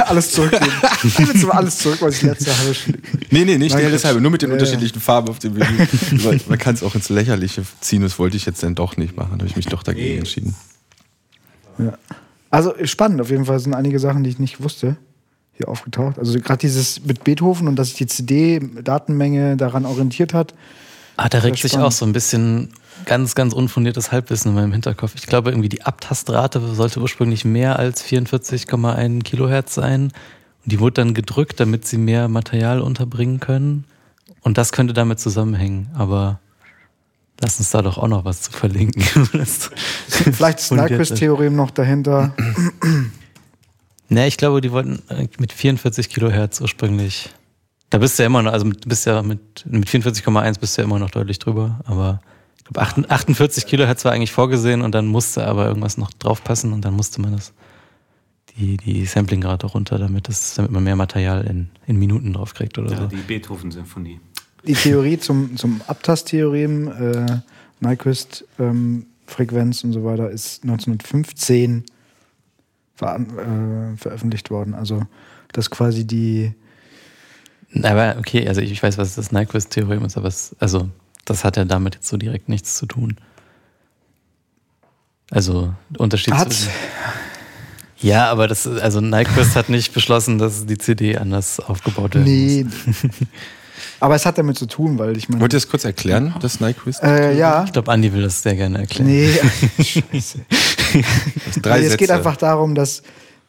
[0.08, 0.76] alles zurücknehmen.
[1.04, 2.76] Ich will jetzt mal alles zurück, was ich letzte Jahr habe.
[3.30, 4.62] Nee, nee, nicht Nein, das- deshalb, nur mit den Ja, ja.
[4.62, 6.40] unterschiedlichen Farben auf dem Vinyl.
[6.48, 9.32] Man kann es auch ins Lächerliche ziehen, das wollte ich jetzt dann doch nicht machen,
[9.34, 10.18] da habe ich mich doch dagegen Nee.
[10.20, 10.56] entschieden.
[11.78, 11.98] Ja.
[12.50, 14.96] Also spannend, auf jeden Fall sind einige Sachen, die ich nicht wusste,
[15.54, 16.18] hier aufgetaucht.
[16.18, 20.54] Also gerade dieses mit Beethoven und dass sich die CD-Datenmenge daran orientiert hat.
[21.18, 22.70] Ah, da regt sich auch so ein bisschen
[23.06, 25.14] ganz, ganz unfundiertes Halbwissen in meinem Hinterkopf.
[25.16, 30.12] Ich glaube, irgendwie die Abtastrate sollte ursprünglich mehr als 44,1 Kilohertz sein.
[30.68, 33.86] Die wurde dann gedrückt, damit sie mehr Material unterbringen können.
[34.42, 35.88] Und das könnte damit zusammenhängen.
[35.94, 36.42] Aber
[37.40, 39.02] lass uns da doch auch noch was zu verlinken.
[40.08, 40.94] Vielleicht das Fundierte.
[40.94, 42.34] Nyquist-Theorem noch dahinter.
[44.10, 47.30] Ne, ich glaube, die wollten äh, mit 44 Kilohertz ursprünglich.
[47.90, 50.82] Da bist du ja immer noch, also mit, bist ja mit, mit 44,1 bist du
[50.82, 52.22] ja immer noch deutlich drüber, aber
[52.58, 56.74] ich glaube 48 48 Kilohertz war eigentlich vorgesehen und dann musste aber irgendwas noch draufpassen
[56.74, 57.54] und dann musste man das
[58.58, 62.92] die, die Samplingrate runter, damit das, damit man mehr Material in, in Minuten draufkriegt oder
[62.92, 63.08] Ja, so.
[63.08, 64.20] die Beethoven-Symphonie.
[64.66, 67.42] Die Theorie zum, zum Abtasttheorem, äh,
[67.80, 71.84] Nyquist-Frequenz und so weiter, ist 1915
[72.96, 74.74] veran- äh, veröffentlicht worden.
[74.74, 75.04] Also,
[75.54, 76.54] dass quasi die.
[77.84, 80.90] Aber okay, also ich, ich weiß, was das Nyquist-Theorem ist, aber es, also
[81.26, 83.18] das hat ja damit jetzt so direkt nichts zu tun.
[85.30, 86.72] Also der Unterschied Hat, zwischen-
[88.02, 92.26] Ja, aber das, ist- also Nyquist hat nicht beschlossen, dass die CD anders aufgebaut werden
[92.26, 92.66] nee.
[94.00, 95.42] Aber es hat damit zu tun, weil ich meine.
[95.42, 97.02] Wollt ihr das kurz erklären, das Nyquist?
[97.02, 97.64] Äh, ja.
[97.66, 99.08] Ich glaube, Andi will das sehr gerne erklären.
[99.08, 99.32] Nee,
[99.84, 100.40] scheiße.
[101.46, 103.02] Das drei nee, es geht einfach darum, dass,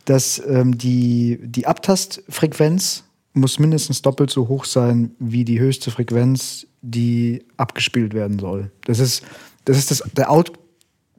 [0.06, 6.66] dass ähm, die, die Abtastfrequenz muss mindestens doppelt so hoch sein wie die höchste Frequenz,
[6.82, 8.70] die abgespielt werden soll.
[8.84, 9.22] Das ist,
[9.66, 10.30] das ist das, der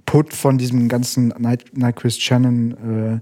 [0.10, 3.20] Output von diesem ganzen Ny- Nyquist-Shannon äh,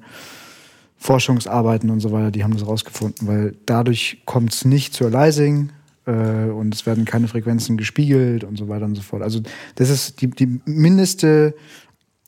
[0.98, 5.70] Forschungsarbeiten und so weiter, die haben das rausgefunden, weil dadurch kommt es nicht zu Aliasing
[6.06, 6.12] äh,
[6.50, 9.22] und es werden keine Frequenzen gespiegelt und so weiter und so fort.
[9.22, 9.42] Also
[9.76, 11.56] das ist die, die mindeste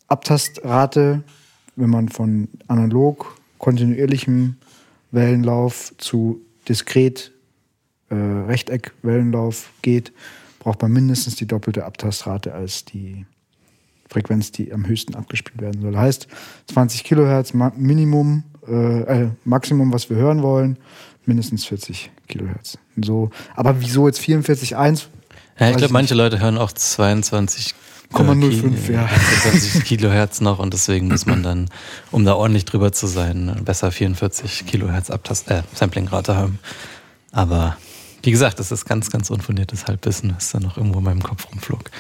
[0.08, 1.24] Abtastrate,
[1.78, 4.58] wenn man von analog kontinuierlichem
[5.12, 7.32] Wellenlauf zu diskret
[8.10, 10.12] äh, Rechteck-Wellenlauf geht,
[10.60, 13.26] braucht man mindestens die doppelte Abtastrate als die
[14.10, 15.96] Frequenz, die am höchsten abgespielt werden soll.
[15.98, 16.28] Heißt
[16.74, 20.78] 20 Kilohertz Minimum, äh, äh, Maximum, was wir hören wollen,
[21.26, 22.78] mindestens 40 Kilohertz.
[23.02, 25.06] So, aber wieso jetzt 44,1?
[25.60, 27.76] Ja, ich glaube, manche Leute hören auch 22
[28.12, 29.08] 0,05, Ki- ja.
[29.08, 31.70] 22 Kilohertz noch und deswegen muss man dann,
[32.10, 36.58] um da ordentlich drüber zu sein, besser 44 Kilohertz Abtast äh, Samplingrate haben.
[37.32, 37.78] Aber
[38.24, 41.48] wie gesagt, das ist ganz, ganz unfundiertes Halbwissen, das da noch irgendwo in meinem Kopf
[41.52, 41.92] rumflog.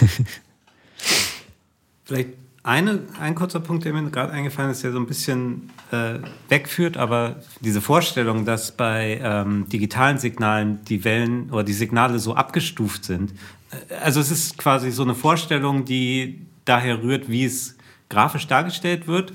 [2.04, 2.30] Vielleicht
[2.64, 6.96] eine, ein kurzer Punkt, der mir gerade eingefallen ist, der so ein bisschen äh, wegführt,
[6.96, 13.04] aber diese Vorstellung, dass bei ähm, digitalen Signalen die Wellen oder die Signale so abgestuft
[13.04, 13.32] sind.
[13.90, 17.76] Äh, Also es ist quasi so eine Vorstellung, die daher rührt, wie es
[18.08, 19.32] grafisch dargestellt wird.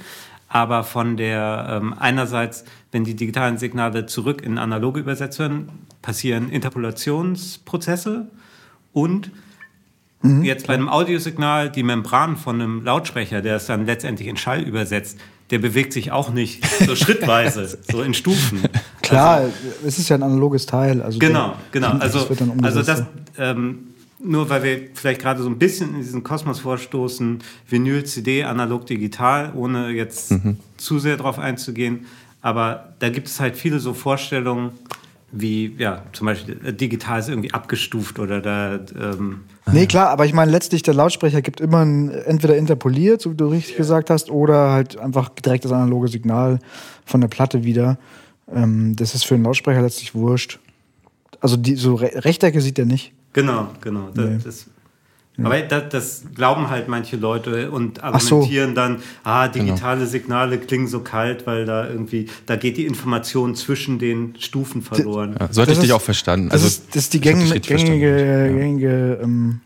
[0.50, 2.64] Aber von der ähm, einerseits,
[2.94, 5.68] wenn die digitalen Signale zurück in analoge übersetzt werden,
[6.02, 8.30] passieren Interpolationsprozesse
[8.94, 9.32] und
[10.24, 14.62] Jetzt bei einem Audiosignal die Membran von einem Lautsprecher, der es dann letztendlich in Schall
[14.64, 15.18] übersetzt,
[15.52, 18.60] der bewegt sich auch nicht so schrittweise, so in Stufen.
[19.02, 19.44] Klar,
[19.86, 21.02] es ist ja ein analoges Teil.
[21.02, 21.92] Also Genau, der- genau.
[22.00, 23.06] Also, das wird dann also umgesetzt,
[23.36, 23.80] das, ähm,
[24.20, 27.40] nur weil wir vielleicht gerade so ein bisschen in diesen Kosmos vorstoßen,
[27.70, 30.34] Vinyl, CD, analog, digital, ohne jetzt
[30.78, 32.08] zu sehr drauf einzugehen.
[32.42, 34.72] Aber da gibt es halt viele so Vorstellungen,
[35.40, 40.26] wie, ja, zum Beispiel äh, digital ist irgendwie abgestuft oder da, ähm, Nee, klar, aber
[40.26, 44.10] ich meine, letztlich der Lautsprecher gibt immer ein, entweder interpoliert, so wie du richtig gesagt
[44.10, 46.60] hast, oder halt einfach direkt das analoge Signal
[47.06, 47.98] von der Platte wieder.
[48.54, 50.60] Ähm, das ist für einen Lautsprecher letztlich wurscht.
[51.42, 53.14] Also die, so Re Rechtecke sieht er nicht.
[53.34, 54.10] Genau, genau.
[54.14, 54.38] Das, Nee.
[54.44, 54.66] das,
[55.44, 58.38] Aber das, das glauben halt manche Leute und Ach so.
[58.38, 63.54] argumentieren dann, ah, digitale Signale klingen so kalt, weil da irgendwie, da geht die Information
[63.56, 65.36] zwischen den Stufen verloren.
[65.40, 66.50] Ja, so hatte ich dich auch verstanden.
[66.50, 69.62] Das, Also, ist, das ist die gängige, gängige, gängige ähm,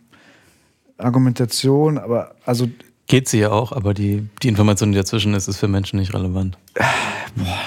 [0.97, 2.67] Argumentation, aber also
[3.07, 6.13] Geht sie ja auch, aber die, die Information, die dazwischen ist, ist für Menschen nicht
[6.13, 6.57] relevant.
[7.36, 7.59] Boah,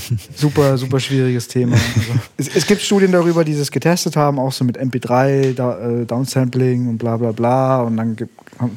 [0.34, 1.74] super, super schwieriges Thema.
[1.74, 5.78] Also, es, es, gibt Studien darüber, die das getestet haben, auch so mit MP3, da,
[5.78, 7.82] äh, Downsampling und bla bla bla.
[7.82, 8.32] Und dann gibt,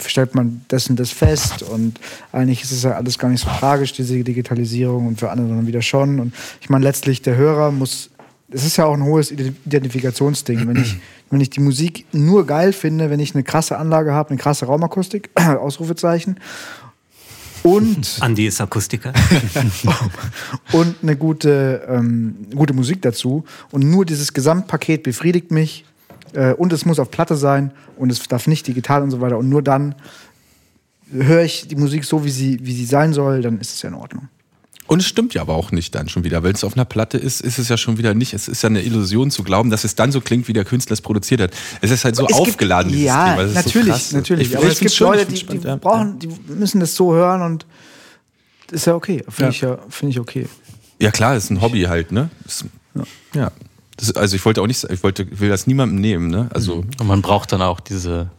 [0.06, 1.64] stellt man dessen das fest.
[1.64, 2.00] Und
[2.32, 5.68] eigentlich ist es ja alles gar nicht so tragisch, diese Digitalisierung, und für andere dann
[5.68, 6.20] wieder schon.
[6.20, 8.10] Und ich meine, letztlich der Hörer muss.
[8.52, 10.68] Es ist ja auch ein hohes Identifikationsding.
[10.68, 10.98] Wenn ich,
[11.32, 14.68] wenn ich die Musik nur geil finde, wenn ich eine krasse Anlage habe, eine krasse
[14.68, 16.38] Raumakustik, Ausrufezeichen,
[17.66, 19.12] und Andi ist Akustiker.
[20.72, 23.44] und eine gute, ähm, gute Musik dazu.
[23.72, 25.84] Und nur dieses Gesamtpaket befriedigt mich.
[26.34, 29.40] Äh, und es muss auf Platte sein und es darf nicht digital und so weiter.
[29.40, 29.96] Und nur dann
[31.12, 33.90] höre ich die Musik so, wie sie, wie sie sein soll, dann ist es ja
[33.90, 34.28] in Ordnung.
[34.88, 36.44] Und es stimmt ja aber auch nicht dann schon wieder.
[36.44, 38.34] Wenn es auf einer Platte ist, ist es ja schon wieder nicht.
[38.34, 40.94] Es ist ja eine Illusion zu glauben, dass es dann so klingt, wie der Künstler
[40.94, 41.52] es produziert hat.
[41.82, 43.52] Es ist halt so es aufgeladen, gibt, dieses ja, Thema.
[43.54, 44.50] Natürlich, so natürlich.
[44.50, 45.76] Ich, aber es gibt schon, Leute, die, die ja.
[45.78, 47.66] brauchen, die müssen das so hören und
[48.68, 49.24] das ist ja okay.
[49.28, 49.50] Finde ja.
[49.50, 50.48] ich ja, finde ich okay.
[51.00, 52.30] Ja klar, ist ein Hobby halt, ne?
[52.94, 53.04] Ja.
[53.34, 53.52] ja.
[53.98, 56.50] Das, also ich wollte auch nicht, ich wollte, will das niemandem nehmen, ne?
[56.54, 56.84] Also.
[57.00, 58.30] Und man braucht dann auch diese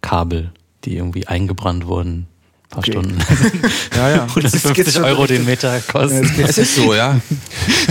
[0.00, 0.52] Kabel,
[0.84, 2.28] die irgendwie eingebrannt wurden
[2.68, 2.92] paar okay.
[2.92, 3.18] Stunden.
[3.96, 4.22] ja, ja.
[4.24, 6.26] 150 Euro den Meter kostet.
[6.38, 7.20] es ist so, ja.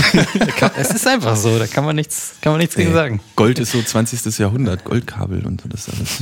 [0.77, 3.21] es ist einfach so, da kann man nichts, kann man nichts gegen sagen.
[3.35, 4.37] Gold ist so 20.
[4.37, 6.21] Jahrhundert, Goldkabel und so das alles.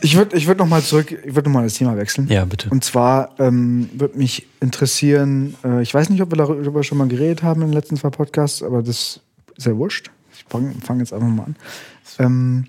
[0.00, 2.28] Ich würde ich würd nochmal zurück, ich würde nochmal das Thema wechseln.
[2.28, 2.68] Ja, bitte.
[2.70, 7.08] Und zwar ähm, würde mich interessieren, äh, ich weiß nicht, ob wir darüber schon mal
[7.08, 9.20] geredet haben in den letzten zwei Podcasts, aber das
[9.56, 10.10] ist ja wurscht.
[10.36, 11.56] Ich fange fang jetzt einfach mal an.
[12.18, 12.66] Ähm,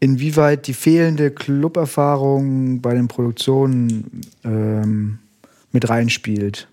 [0.00, 5.18] inwieweit die fehlende Club-Erfahrung bei den Produktionen ähm,
[5.72, 6.68] mit reinspielt.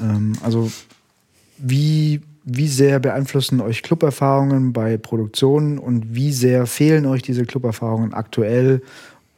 [0.00, 0.70] Ähm, also
[1.58, 8.14] wie, wie sehr beeinflussen euch Club-Erfahrungen bei Produktionen und wie sehr fehlen euch diese Club-Erfahrungen
[8.14, 8.82] aktuell,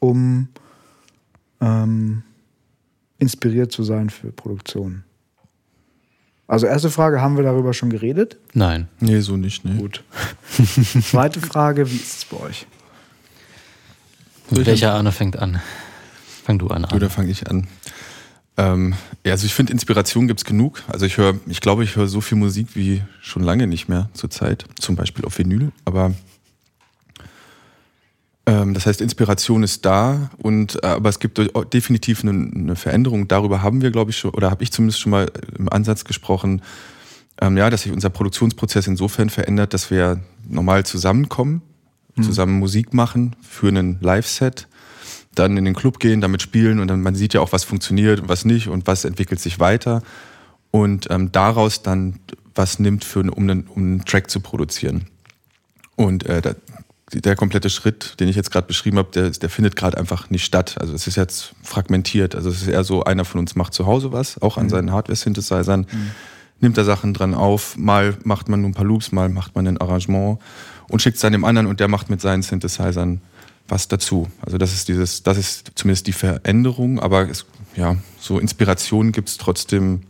[0.00, 0.48] um
[1.60, 2.22] ähm,
[3.18, 5.04] inspiriert zu sein für Produktionen?
[6.46, 8.36] Also erste Frage, haben wir darüber schon geredet?
[8.52, 8.88] Nein.
[9.00, 9.64] Nee, so nicht.
[9.64, 9.78] Nee.
[9.78, 10.04] Gut.
[11.02, 12.66] Zweite Frage, wie ist es bei euch?
[14.50, 15.60] Welcher Arne fängt an?
[16.44, 16.84] Fang du an.
[16.84, 17.66] Oder fange ich an?
[18.56, 20.82] Ähm, ja, also ich finde, Inspiration gibt es genug.
[20.86, 24.10] Also ich höre, ich glaube, ich höre so viel Musik wie schon lange nicht mehr
[24.12, 24.66] zurzeit.
[24.78, 25.72] Zum Beispiel auf Vinyl.
[25.84, 26.12] Aber
[28.46, 31.40] das heißt, Inspiration ist da und äh, aber es gibt
[31.72, 33.26] definitiv eine, eine Veränderung.
[33.26, 36.62] Darüber haben wir, glaube ich, schon, oder habe ich zumindest schon mal im Ansatz gesprochen,
[37.40, 41.62] ähm, ja, dass sich unser Produktionsprozess insofern verändert, dass wir normal zusammenkommen,
[42.16, 42.22] mhm.
[42.22, 44.68] zusammen Musik machen für einen Live-Set,
[45.34, 48.20] dann in den Club gehen, damit spielen und dann man sieht ja auch, was funktioniert
[48.20, 50.02] und was nicht und was entwickelt sich weiter
[50.70, 52.20] und ähm, daraus dann
[52.54, 55.06] was nimmt, für, um, einen, um einen Track zu produzieren.
[55.96, 56.54] Und äh, da,
[57.20, 60.44] der komplette Schritt, den ich jetzt gerade beschrieben habe, der, der findet gerade einfach nicht
[60.44, 60.76] statt.
[60.80, 62.34] Also es ist jetzt fragmentiert.
[62.34, 64.70] Also es ist eher so, einer von uns macht zu Hause was, auch an mhm.
[64.70, 66.10] seinen Hardware-Synthesizern, mhm.
[66.60, 69.66] nimmt da Sachen dran auf, mal macht man nur ein paar Loops, mal macht man
[69.66, 70.38] ein Arrangement
[70.88, 73.20] und schickt es dann dem anderen und der macht mit seinen Synthesizern
[73.68, 74.28] was dazu.
[74.42, 77.46] Also das ist dieses, das ist zumindest die Veränderung, aber es,
[77.76, 80.02] ja, so Inspiration gibt es trotzdem,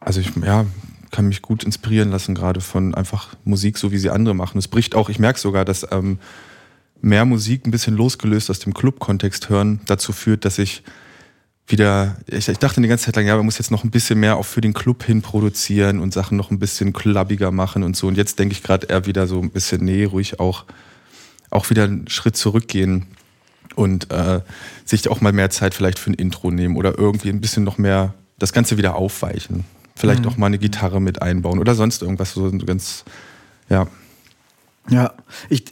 [0.00, 0.66] also ich, ja,
[1.12, 4.58] kann mich gut inspirieren lassen, gerade von einfach Musik, so wie sie andere machen.
[4.58, 6.18] Es bricht auch, ich merke sogar, dass ähm,
[7.00, 10.82] mehr Musik ein bisschen losgelöst aus dem Club-Kontext hören dazu führt, dass ich
[11.66, 14.18] wieder, ich, ich, dachte die ganze Zeit lang, ja, man muss jetzt noch ein bisschen
[14.18, 17.96] mehr auch für den Club hin produzieren und Sachen noch ein bisschen clubbiger machen und
[17.96, 18.08] so.
[18.08, 20.64] Und jetzt denke ich gerade eher wieder so ein bisschen, nee, ruhig auch,
[21.50, 23.06] auch wieder einen Schritt zurückgehen
[23.74, 24.40] und äh,
[24.84, 27.78] sich auch mal mehr Zeit vielleicht für ein Intro nehmen oder irgendwie ein bisschen noch
[27.78, 29.64] mehr das Ganze wieder aufweichen.
[29.94, 30.28] Vielleicht mhm.
[30.28, 33.04] auch mal eine Gitarre mit einbauen oder sonst irgendwas so ganz,
[33.68, 33.86] ja.
[34.88, 35.14] Ja,
[35.48, 35.64] ich,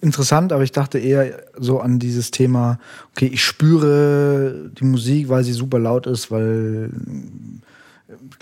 [0.00, 2.78] interessant, aber ich dachte eher so an dieses Thema,
[3.12, 6.90] okay, ich spüre die Musik, weil sie super laut ist, weil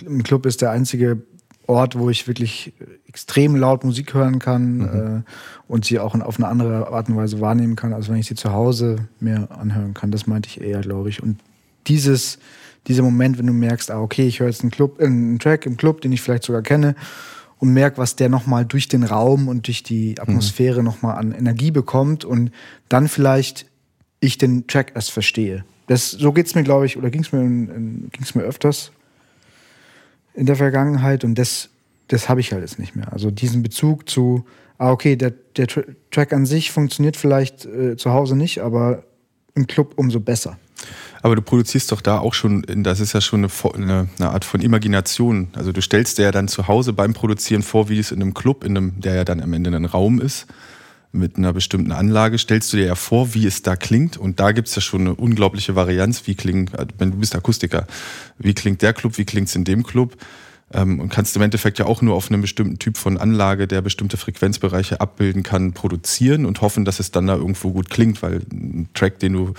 [0.04, 1.22] im Club ist der einzige
[1.66, 2.72] Ort, wo ich wirklich
[3.08, 5.18] extrem laut Musik hören kann mhm.
[5.18, 5.22] äh,
[5.66, 8.36] und sie auch auf eine andere Art und Weise wahrnehmen kann, als wenn ich sie
[8.36, 10.10] zu Hause mehr anhören kann.
[10.10, 11.22] Das meinte ich eher, glaube ich.
[11.22, 11.40] Und
[11.88, 12.38] dieses
[12.86, 15.66] dieser Moment, wenn du merkst, ah, okay, ich höre jetzt einen, Club, äh, einen Track
[15.66, 16.94] im Club, den ich vielleicht sogar kenne
[17.58, 20.84] und merke, was der nochmal durch den Raum und durch die Atmosphäre mhm.
[20.84, 22.50] nochmal an Energie bekommt und
[22.88, 23.66] dann vielleicht
[24.20, 25.64] ich den Track erst verstehe.
[25.86, 27.42] Das, so geht's mir, glaube ich, oder ging es mir,
[28.10, 28.92] ging's mir öfters
[30.34, 31.70] in der Vergangenheit und das,
[32.08, 33.12] das habe ich halt jetzt nicht mehr.
[33.12, 34.44] Also diesen Bezug zu,
[34.78, 35.66] ah, okay, der, der
[36.10, 39.04] Track an sich funktioniert vielleicht äh, zu Hause nicht, aber
[39.54, 40.58] im Club umso besser.
[41.26, 43.40] Aber du produzierst doch da auch schon, das ist ja schon
[43.74, 45.48] eine, eine, Art von Imagination.
[45.54, 48.32] Also du stellst dir ja dann zu Hause beim Produzieren vor, wie es in einem
[48.32, 50.46] Club, in einem, der ja dann am Ende ein Raum ist,
[51.10, 54.16] mit einer bestimmten Anlage, stellst du dir ja vor, wie es da klingt.
[54.16, 56.28] Und da gibt's ja schon eine unglaubliche Varianz.
[56.28, 57.88] Wie klingt, wenn du bist Akustiker,
[58.38, 60.16] wie klingt der Club, wie klingt's in dem Club?
[60.72, 63.82] Ähm, und kannst im Endeffekt ja auch nur auf einem bestimmten Typ von Anlage, der
[63.82, 68.42] bestimmte Frequenzbereiche abbilden kann, produzieren und hoffen, dass es dann da irgendwo gut klingt, weil
[68.52, 69.54] ein Track, den du,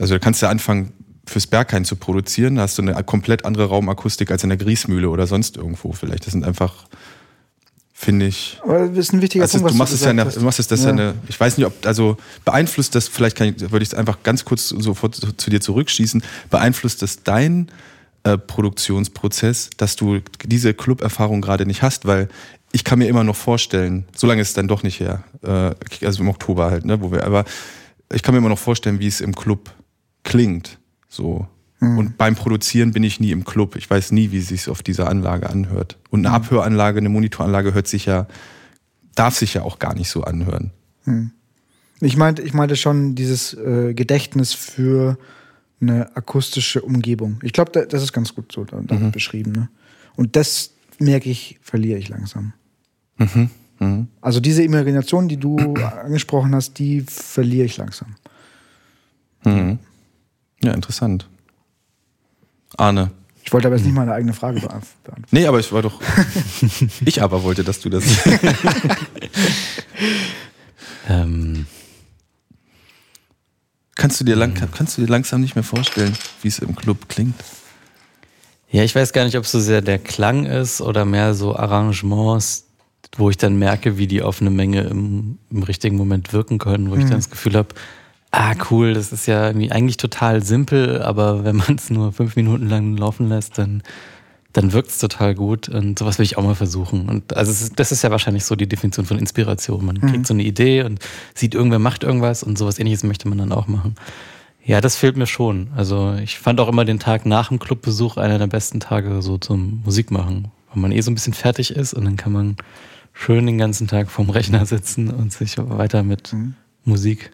[0.00, 0.92] also da kannst du ja anfangen,
[1.26, 5.08] fürs Berghain zu produzieren, da hast du eine komplett andere Raumakustik als in der Griesmühle
[5.08, 6.26] oder sonst irgendwo vielleicht.
[6.26, 6.86] Das sind einfach
[7.92, 8.58] finde ich.
[8.62, 9.74] Aber das ist ein wichtiger also Punkt.
[9.74, 10.86] Du machst es ja, eine, du machst es das ja.
[10.86, 13.94] ja eine, ich weiß nicht, ob, also beeinflusst das, vielleicht kann ich, würde ich es
[13.94, 17.70] einfach ganz kurz sofort zu, zu dir zurückschießen, beeinflusst das dein
[18.22, 22.28] äh, Produktionsprozess, dass du diese Club-Erfahrung gerade nicht hast, weil
[22.72, 26.06] ich kann mir immer noch vorstellen, so lange ist es dann doch nicht her, äh,
[26.06, 27.44] also im Oktober halt, ne, wo wir, aber
[28.12, 29.74] ich kann mir immer noch vorstellen, wie es im Club
[30.22, 31.46] klingt, so.
[31.80, 31.98] Mhm.
[31.98, 33.76] Und beim Produzieren bin ich nie im Club.
[33.76, 35.98] Ich weiß nie, wie es sich auf dieser Anlage anhört.
[36.10, 36.34] Und eine mhm.
[36.34, 38.26] Abhöranlage, eine Monitoranlage hört sich ja,
[39.14, 40.72] darf sich ja auch gar nicht so anhören.
[41.04, 41.32] Mhm.
[42.00, 45.18] Ich meinte, ich meinte schon dieses äh, Gedächtnis für
[45.80, 47.38] eine akustische Umgebung.
[47.42, 49.12] Ich glaube, das ist ganz gut so damit mhm.
[49.12, 49.52] beschrieben.
[49.52, 49.68] Ne?
[50.16, 52.52] Und das merke ich, verliere ich langsam.
[53.16, 53.50] Mhm.
[53.78, 54.08] Mhm.
[54.20, 58.16] Also diese Imagination, die du angesprochen hast, die verliere ich langsam.
[59.44, 59.78] Mhm.
[60.62, 61.28] Ja, interessant.
[62.76, 63.10] Arne.
[63.42, 65.24] Ich wollte aber jetzt nicht meine eigene Frage beantworten.
[65.30, 66.00] Nee, aber ich war doch.
[67.04, 68.04] ich aber wollte, dass du das.
[71.08, 71.66] ähm.
[73.94, 77.08] Kannst du, dir lang, kannst du dir langsam nicht mehr vorstellen, wie es im Club
[77.08, 77.34] klingt?
[78.70, 81.54] Ja, ich weiß gar nicht, ob es so sehr der Klang ist oder mehr so
[81.56, 82.66] Arrangements,
[83.16, 86.90] wo ich dann merke, wie die auf eine Menge im, im richtigen Moment wirken können,
[86.90, 87.00] wo mhm.
[87.00, 87.74] ich dann das Gefühl habe,
[88.30, 92.36] ah cool, das ist ja irgendwie eigentlich total simpel, aber wenn man es nur fünf
[92.36, 93.82] Minuten lang laufen lässt, dann,
[94.52, 97.08] dann wirkt es total gut und sowas will ich auch mal versuchen.
[97.08, 99.84] Und also ist, das ist ja wahrscheinlich so die Definition von Inspiration.
[99.84, 100.10] Man mhm.
[100.10, 101.00] kriegt so eine Idee und
[101.34, 103.96] sieht, irgendwer macht irgendwas und sowas ähnliches möchte man dann auch machen.
[104.64, 105.68] Ja, das fehlt mir schon.
[105.74, 109.38] Also ich fand auch immer den Tag nach dem Clubbesuch einer der besten Tage so
[109.38, 112.56] zum Musikmachen, weil man eh so ein bisschen fertig ist und dann kann man
[113.12, 116.54] schön den ganzen Tag vorm Rechner sitzen und sich weiter mit mhm.
[116.84, 117.32] Musik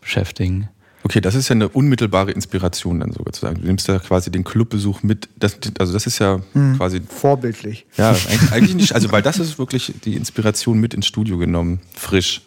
[0.00, 0.68] beschäftigen.
[1.04, 3.60] Okay, das ist ja eine unmittelbare Inspiration dann sozusagen.
[3.60, 5.28] Du nimmst ja quasi den Clubbesuch mit.
[5.36, 7.86] Das, also das ist ja hm, quasi vorbildlich.
[7.96, 8.94] Ja, eigentlich, eigentlich nicht.
[8.94, 12.42] Also weil das ist wirklich die Inspiration mit ins Studio genommen, frisch.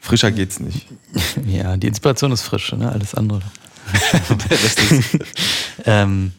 [0.00, 0.88] Frischer geht's nicht.
[1.46, 2.90] Ja, die Inspiration ist frisch, ne?
[2.90, 3.42] Alles andere.
[5.84, 6.32] ähm,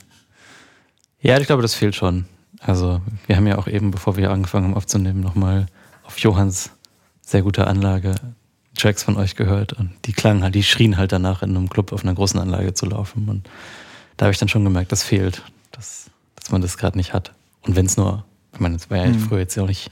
[1.22, 2.26] ja, ich glaube, das fehlt schon.
[2.60, 5.66] Also wir haben ja auch eben, bevor wir angefangen haben aufzunehmen, nochmal
[6.04, 6.72] auf Johanns
[7.22, 8.16] sehr gute Anlage
[8.82, 11.94] Tracks von euch gehört und die klangen halt, die schrien halt danach in einem Club
[11.94, 13.30] auf einer großen Anlage zu laufen.
[13.30, 13.48] Und
[14.18, 17.32] da habe ich dann schon gemerkt, das fehlt, dass, dass man das gerade nicht hat.
[17.62, 19.20] Und wenn es nur, ich meine, es war ja mhm.
[19.20, 19.92] früher jetzt ja auch nicht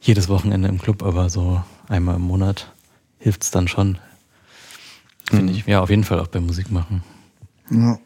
[0.00, 2.72] jedes Wochenende im Club, aber so einmal im Monat
[3.18, 3.98] hilft es dann schon.
[5.28, 5.58] Finde mhm.
[5.58, 7.04] ich, ja, auf jeden Fall auch beim Musik machen.
[7.70, 7.98] Ja.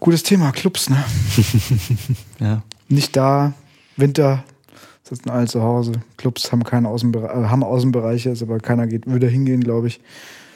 [0.00, 1.04] Gutes Thema, Clubs, ne?
[2.40, 2.62] ja.
[2.88, 3.52] Nicht da,
[3.96, 4.44] Winter,
[5.04, 5.92] sitzen alle zu Hause.
[6.16, 10.00] Clubs haben keine Außenbere äh, haben Außenbereiche, ist aber keiner geht, würde hingehen, glaube ich.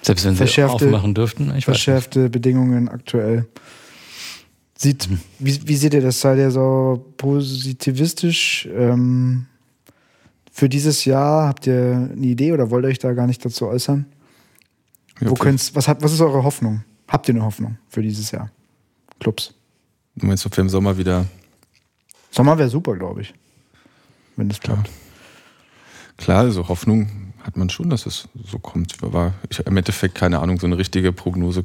[0.03, 1.53] Selbst wenn sie aufmachen dürften.
[1.57, 3.47] Ich verschärfte Bedingungen aktuell.
[4.77, 5.21] Sieht, mhm.
[5.41, 6.21] wie, wie seht ihr das?
[6.21, 9.47] Seid ihr so positivistisch ähm,
[10.53, 11.49] für dieses Jahr?
[11.49, 14.07] Habt ihr eine Idee oder wollt ihr euch da gar nicht dazu äußern?
[15.21, 16.85] Ja, Wo könnt's, was, hat, was ist eure Hoffnung?
[17.09, 18.51] Habt ihr eine Hoffnung für dieses Jahr?
[19.19, 19.53] Clubs.
[20.15, 21.27] Du meinst, ob wir im Sommer wieder.
[22.31, 23.35] Sommer wäre super, glaube ich
[24.39, 24.89] wenn es klappt.
[26.17, 28.97] Klar, also Hoffnung hat man schon, dass es so kommt.
[29.03, 31.65] Aber ich, im Endeffekt keine Ahnung, so eine richtige Prognose,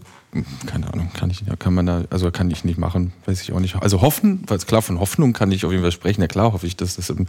[0.65, 3.59] keine Ahnung, kann ich, kann man da, also kann ich nicht machen, weiß ich auch
[3.59, 3.75] nicht.
[3.75, 6.21] Also hoffen, weil klar von Hoffnung kann ich auf jeden Fall sprechen.
[6.21, 7.27] Ja klar hoffe ich, dass das im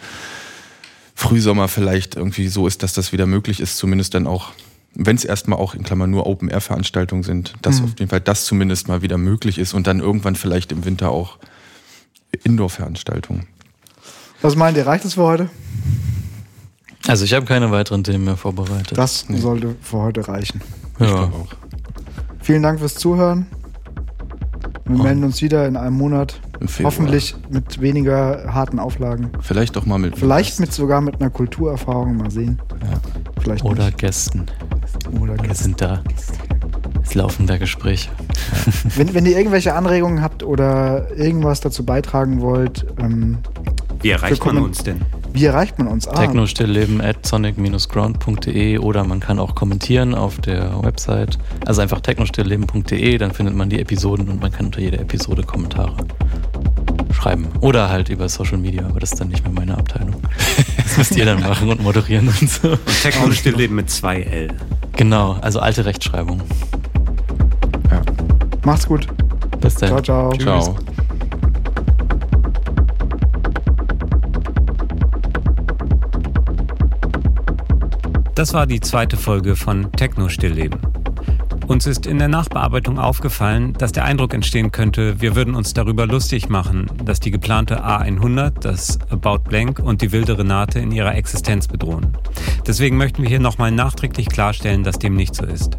[1.15, 4.53] Frühsommer vielleicht irgendwie so ist, dass das wieder möglich ist, zumindest dann auch,
[4.95, 7.85] wenn es erstmal auch in Klammern nur Open-Air-Veranstaltungen sind, dass mhm.
[7.87, 11.11] auf jeden Fall das zumindest mal wieder möglich ist und dann irgendwann vielleicht im Winter
[11.11, 11.39] auch
[12.43, 13.47] Indoor-Veranstaltungen.
[14.45, 15.49] Was meint ihr, reicht es für heute?
[17.09, 18.99] Also ich habe keine weiteren Themen mehr vorbereitet.
[18.99, 19.39] Das nee.
[19.39, 20.61] sollte für heute reichen.
[20.99, 21.33] Ja.
[22.43, 23.47] Vielen Dank fürs Zuhören.
[24.85, 25.03] Wir oh.
[25.03, 26.43] melden uns wieder in einem Monat.
[26.83, 29.31] Hoffentlich mit weniger harten Auflagen.
[29.41, 30.19] Vielleicht doch mal mit.
[30.19, 32.19] Vielleicht mit sogar mit einer Kulturerfahrung.
[32.19, 32.61] Mal sehen.
[32.83, 33.01] Ja.
[33.41, 33.97] Vielleicht Oder nicht.
[33.97, 34.45] Gästen.
[35.23, 35.63] Oder Gäste.
[35.65, 36.05] sind da.
[37.03, 38.11] Es laufen da Gespräche.
[38.95, 43.39] wenn, wenn ihr irgendwelche Anregungen habt oder irgendwas dazu beitragen wollt, ähm,
[44.05, 45.01] wie erreicht man uns denn?
[45.33, 46.07] Wie erreicht man uns?
[46.07, 46.15] Ah.
[46.15, 51.39] Technostillleben at sonic-ground.de oder man kann auch kommentieren auf der Website.
[51.65, 55.97] Also einfach technostillleben.de, dann findet man die Episoden und man kann unter jeder Episode Kommentare
[57.13, 57.49] schreiben.
[57.63, 60.17] Oder halt über Social Media, aber das ist dann nicht mehr meine Abteilung.
[60.77, 62.69] Das müsst ihr dann machen und moderieren und so.
[62.73, 64.49] Und Techno und Stillleben mit zwei L.
[64.93, 66.43] Genau, also alte Rechtschreibung.
[67.91, 68.03] Ja.
[68.65, 69.09] Macht's gut.
[69.61, 69.89] Bis dann.
[69.89, 70.33] Ciao, ciao.
[70.37, 70.77] Ciao.
[78.35, 80.81] Das war die zweite Folge von Techno Stillleben.
[81.69, 86.05] Uns ist in der Nachbearbeitung aufgefallen, dass der Eindruck entstehen könnte, wir würden uns darüber
[86.05, 91.15] lustig machen, dass die geplante A100, das About Blank und die wilde Renate in ihrer
[91.15, 92.17] Existenz bedrohen.
[92.67, 95.79] Deswegen möchten wir hier nochmal nachträglich klarstellen, dass dem nicht so ist.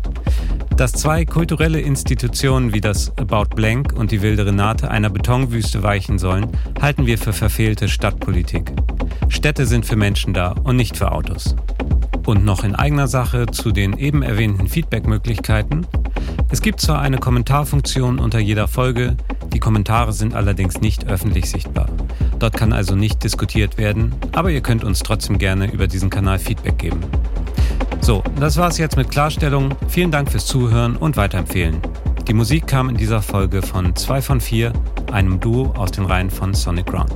[0.78, 6.20] Dass zwei kulturelle Institutionen wie das About Blank und die wilde Renate einer Betonwüste weichen
[6.20, 6.48] sollen,
[6.82, 8.72] halten wir für verfehlte Stadtpolitik.
[9.28, 11.54] Städte sind für Menschen da und nicht für Autos.
[12.26, 15.86] Und noch in eigener Sache zu den eben erwähnten Feedback-Möglichkeiten.
[16.50, 19.16] Es gibt zwar eine Kommentarfunktion unter jeder Folge,
[19.54, 21.88] die Kommentare sind allerdings nicht öffentlich sichtbar.
[22.40, 26.40] Dort kann also nicht diskutiert werden, aber ihr könnt uns trotzdem gerne über diesen Kanal
[26.40, 27.00] Feedback geben.
[28.02, 29.74] So, das war's jetzt mit Klarstellung.
[29.88, 31.78] Vielen Dank fürs Zuhören und weiterempfehlen.
[32.28, 34.74] Die Musik kam in dieser Folge von 2 von 4,
[35.12, 37.14] einem Duo aus den Reihen von Sonic Ground.